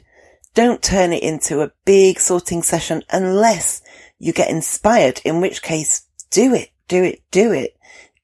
Don't 0.55 0.83
turn 0.83 1.13
it 1.13 1.23
into 1.23 1.63
a 1.63 1.73
big 1.87 2.21
sorting 2.21 2.63
session 2.63 3.03
unless 3.11 3.83
you 4.19 4.33
get 4.33 4.51
inspired, 4.51 5.21
in 5.25 5.41
which 5.41 5.63
case 5.63 6.07
do 6.31 6.55
it, 6.55 6.71
do 6.89 7.03
it, 7.03 7.23
do 7.31 7.53
it. 7.53 7.77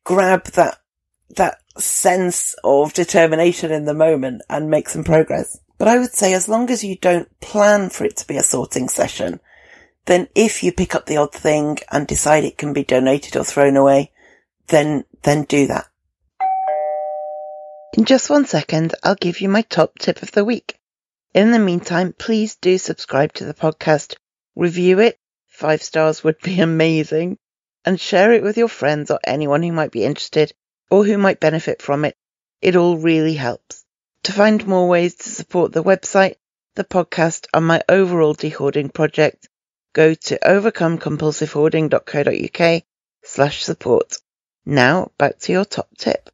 Grab 0.04 0.44
that, 0.48 0.78
that 1.36 1.58
sense 1.78 2.54
of 2.62 2.92
determination 2.92 3.72
in 3.72 3.86
the 3.86 3.94
moment 3.94 4.42
and 4.50 4.70
make 4.70 4.88
some 4.88 5.04
progress. 5.04 5.58
But 5.78 5.88
I 5.88 5.98
would 5.98 6.12
say 6.12 6.34
as 6.34 6.48
long 6.48 6.70
as 6.70 6.84
you 6.84 6.96
don't 6.96 7.28
plan 7.40 7.88
for 7.88 8.04
it 8.04 8.16
to 8.18 8.26
be 8.26 8.36
a 8.36 8.42
sorting 8.42 8.88
session, 8.88 9.40
then 10.04 10.28
if 10.34 10.62
you 10.62 10.72
pick 10.72 10.94
up 10.94 11.06
the 11.06 11.16
odd 11.16 11.32
thing 11.32 11.78
and 11.90 12.06
decide 12.06 12.44
it 12.44 12.58
can 12.58 12.72
be 12.72 12.84
donated 12.84 13.36
or 13.36 13.44
thrown 13.44 13.76
away, 13.76 14.12
then, 14.66 15.04
then 15.22 15.44
do 15.44 15.66
that. 15.68 15.86
In 17.96 18.04
just 18.04 18.28
one 18.28 18.44
second, 18.44 18.94
I'll 19.02 19.14
give 19.14 19.40
you 19.40 19.48
my 19.48 19.62
top 19.62 19.98
tip 19.98 20.22
of 20.22 20.32
the 20.32 20.44
week. 20.44 20.78
In 21.34 21.52
the 21.52 21.58
meantime, 21.58 22.14
please 22.14 22.56
do 22.56 22.78
subscribe 22.78 23.34
to 23.34 23.44
the 23.44 23.52
podcast, 23.52 24.16
review 24.56 24.98
it. 25.00 25.18
Five 25.46 25.82
stars 25.82 26.24
would 26.24 26.40
be 26.40 26.58
amazing 26.60 27.36
and 27.84 28.00
share 28.00 28.32
it 28.32 28.42
with 28.42 28.56
your 28.56 28.68
friends 28.68 29.10
or 29.10 29.20
anyone 29.24 29.62
who 29.62 29.72
might 29.72 29.90
be 29.90 30.04
interested 30.04 30.54
or 30.90 31.04
who 31.04 31.18
might 31.18 31.38
benefit 31.38 31.82
from 31.82 32.06
it. 32.06 32.16
It 32.62 32.76
all 32.76 32.96
really 32.96 33.34
helps. 33.34 33.84
To 34.24 34.32
find 34.32 34.66
more 34.66 34.88
ways 34.88 35.14
to 35.16 35.28
support 35.28 35.72
the 35.72 35.84
website, 35.84 36.36
the 36.74 36.84
podcast, 36.84 37.46
and 37.52 37.66
my 37.66 37.82
overall 37.88 38.34
dehoarding 38.34 38.92
project, 38.92 39.48
go 39.92 40.14
to 40.14 40.38
overcomecompulsivehoarding.co.uk 40.38 42.82
slash 43.22 43.64
support. 43.64 44.16
Now 44.64 45.12
back 45.18 45.38
to 45.40 45.52
your 45.52 45.64
top 45.64 45.88
tip. 45.98 46.30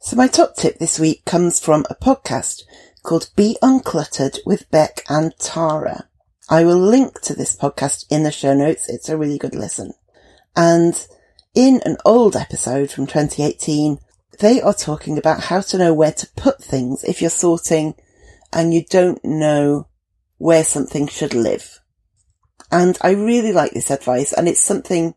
So 0.00 0.16
my 0.16 0.28
top 0.28 0.56
tip 0.56 0.78
this 0.78 0.98
week 0.98 1.24
comes 1.24 1.60
from 1.60 1.86
a 1.90 1.94
podcast 1.94 2.62
called 3.02 3.30
Be 3.36 3.56
Uncluttered 3.62 4.38
with 4.44 4.70
Beck 4.70 5.04
and 5.08 5.36
Tara. 5.38 6.08
I 6.48 6.64
will 6.64 6.78
link 6.78 7.20
to 7.22 7.34
this 7.34 7.56
podcast 7.56 8.06
in 8.10 8.22
the 8.22 8.30
show 8.30 8.54
notes. 8.54 8.88
It's 8.88 9.08
a 9.08 9.16
really 9.16 9.38
good 9.38 9.54
listen. 9.54 9.92
And 10.56 11.06
in 11.54 11.80
an 11.84 11.96
old 12.04 12.36
episode 12.36 12.90
from 12.90 13.06
2018, 13.06 13.98
they 14.40 14.60
are 14.60 14.74
talking 14.74 15.18
about 15.18 15.44
how 15.44 15.60
to 15.60 15.78
know 15.78 15.92
where 15.92 16.12
to 16.12 16.28
put 16.36 16.62
things 16.62 17.04
if 17.04 17.20
you're 17.20 17.30
sorting 17.30 17.94
and 18.52 18.72
you 18.72 18.84
don't 18.88 19.22
know 19.24 19.88
where 20.38 20.64
something 20.64 21.06
should 21.06 21.34
live. 21.34 21.80
And 22.70 22.96
I 23.00 23.10
really 23.10 23.52
like 23.52 23.72
this 23.72 23.90
advice 23.90 24.32
and 24.32 24.48
it's 24.48 24.60
something 24.60 25.14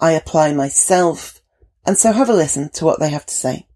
I 0.00 0.12
apply 0.12 0.52
myself. 0.52 1.40
And 1.86 1.96
so 1.96 2.12
have 2.12 2.28
a 2.28 2.34
listen 2.34 2.70
to 2.74 2.84
what 2.84 3.00
they 3.00 3.10
have 3.10 3.26
to 3.26 3.34
say. 3.34 3.66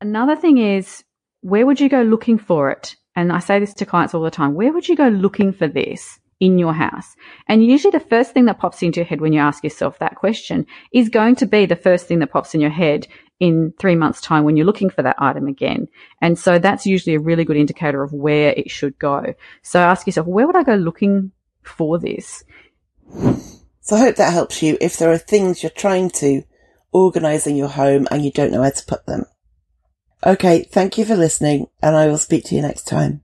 Another 0.00 0.36
thing 0.36 0.58
is, 0.58 1.02
where 1.44 1.66
would 1.66 1.78
you 1.78 1.90
go 1.90 2.00
looking 2.00 2.38
for 2.38 2.70
it? 2.70 2.96
And 3.14 3.30
I 3.30 3.38
say 3.38 3.58
this 3.58 3.74
to 3.74 3.84
clients 3.84 4.14
all 4.14 4.22
the 4.22 4.30
time. 4.30 4.54
Where 4.54 4.72
would 4.72 4.88
you 4.88 4.96
go 4.96 5.08
looking 5.08 5.52
for 5.52 5.68
this 5.68 6.18
in 6.40 6.58
your 6.58 6.72
house? 6.72 7.14
And 7.46 7.62
usually 7.62 7.90
the 7.90 8.00
first 8.00 8.32
thing 8.32 8.46
that 8.46 8.58
pops 8.58 8.82
into 8.82 9.00
your 9.00 9.04
head 9.04 9.20
when 9.20 9.34
you 9.34 9.40
ask 9.40 9.62
yourself 9.62 9.98
that 9.98 10.16
question 10.16 10.64
is 10.90 11.10
going 11.10 11.36
to 11.36 11.46
be 11.46 11.66
the 11.66 11.76
first 11.76 12.06
thing 12.06 12.20
that 12.20 12.32
pops 12.32 12.54
in 12.54 12.62
your 12.62 12.70
head 12.70 13.06
in 13.40 13.74
three 13.78 13.94
months 13.94 14.22
time 14.22 14.44
when 14.44 14.56
you're 14.56 14.64
looking 14.64 14.88
for 14.88 15.02
that 15.02 15.16
item 15.18 15.46
again. 15.46 15.86
And 16.22 16.38
so 16.38 16.58
that's 16.58 16.86
usually 16.86 17.14
a 17.14 17.20
really 17.20 17.44
good 17.44 17.58
indicator 17.58 18.02
of 18.02 18.14
where 18.14 18.54
it 18.56 18.70
should 18.70 18.98
go. 18.98 19.34
So 19.60 19.80
ask 19.80 20.06
yourself, 20.06 20.26
where 20.26 20.46
would 20.46 20.56
I 20.56 20.62
go 20.62 20.76
looking 20.76 21.30
for 21.62 21.98
this? 21.98 22.42
So 23.80 23.96
I 23.96 23.98
hope 23.98 24.16
that 24.16 24.32
helps 24.32 24.62
you 24.62 24.78
if 24.80 24.96
there 24.96 25.12
are 25.12 25.18
things 25.18 25.62
you're 25.62 25.68
trying 25.68 26.08
to 26.12 26.42
organise 26.90 27.46
in 27.46 27.56
your 27.56 27.68
home 27.68 28.08
and 28.10 28.24
you 28.24 28.30
don't 28.32 28.50
know 28.50 28.62
where 28.62 28.70
to 28.70 28.86
put 28.86 29.04
them. 29.04 29.26
Okay, 30.26 30.62
thank 30.62 30.96
you 30.96 31.04
for 31.04 31.16
listening 31.16 31.66
and 31.82 31.94
I 31.94 32.06
will 32.06 32.16
speak 32.16 32.44
to 32.44 32.54
you 32.54 32.62
next 32.62 32.84
time. 32.84 33.20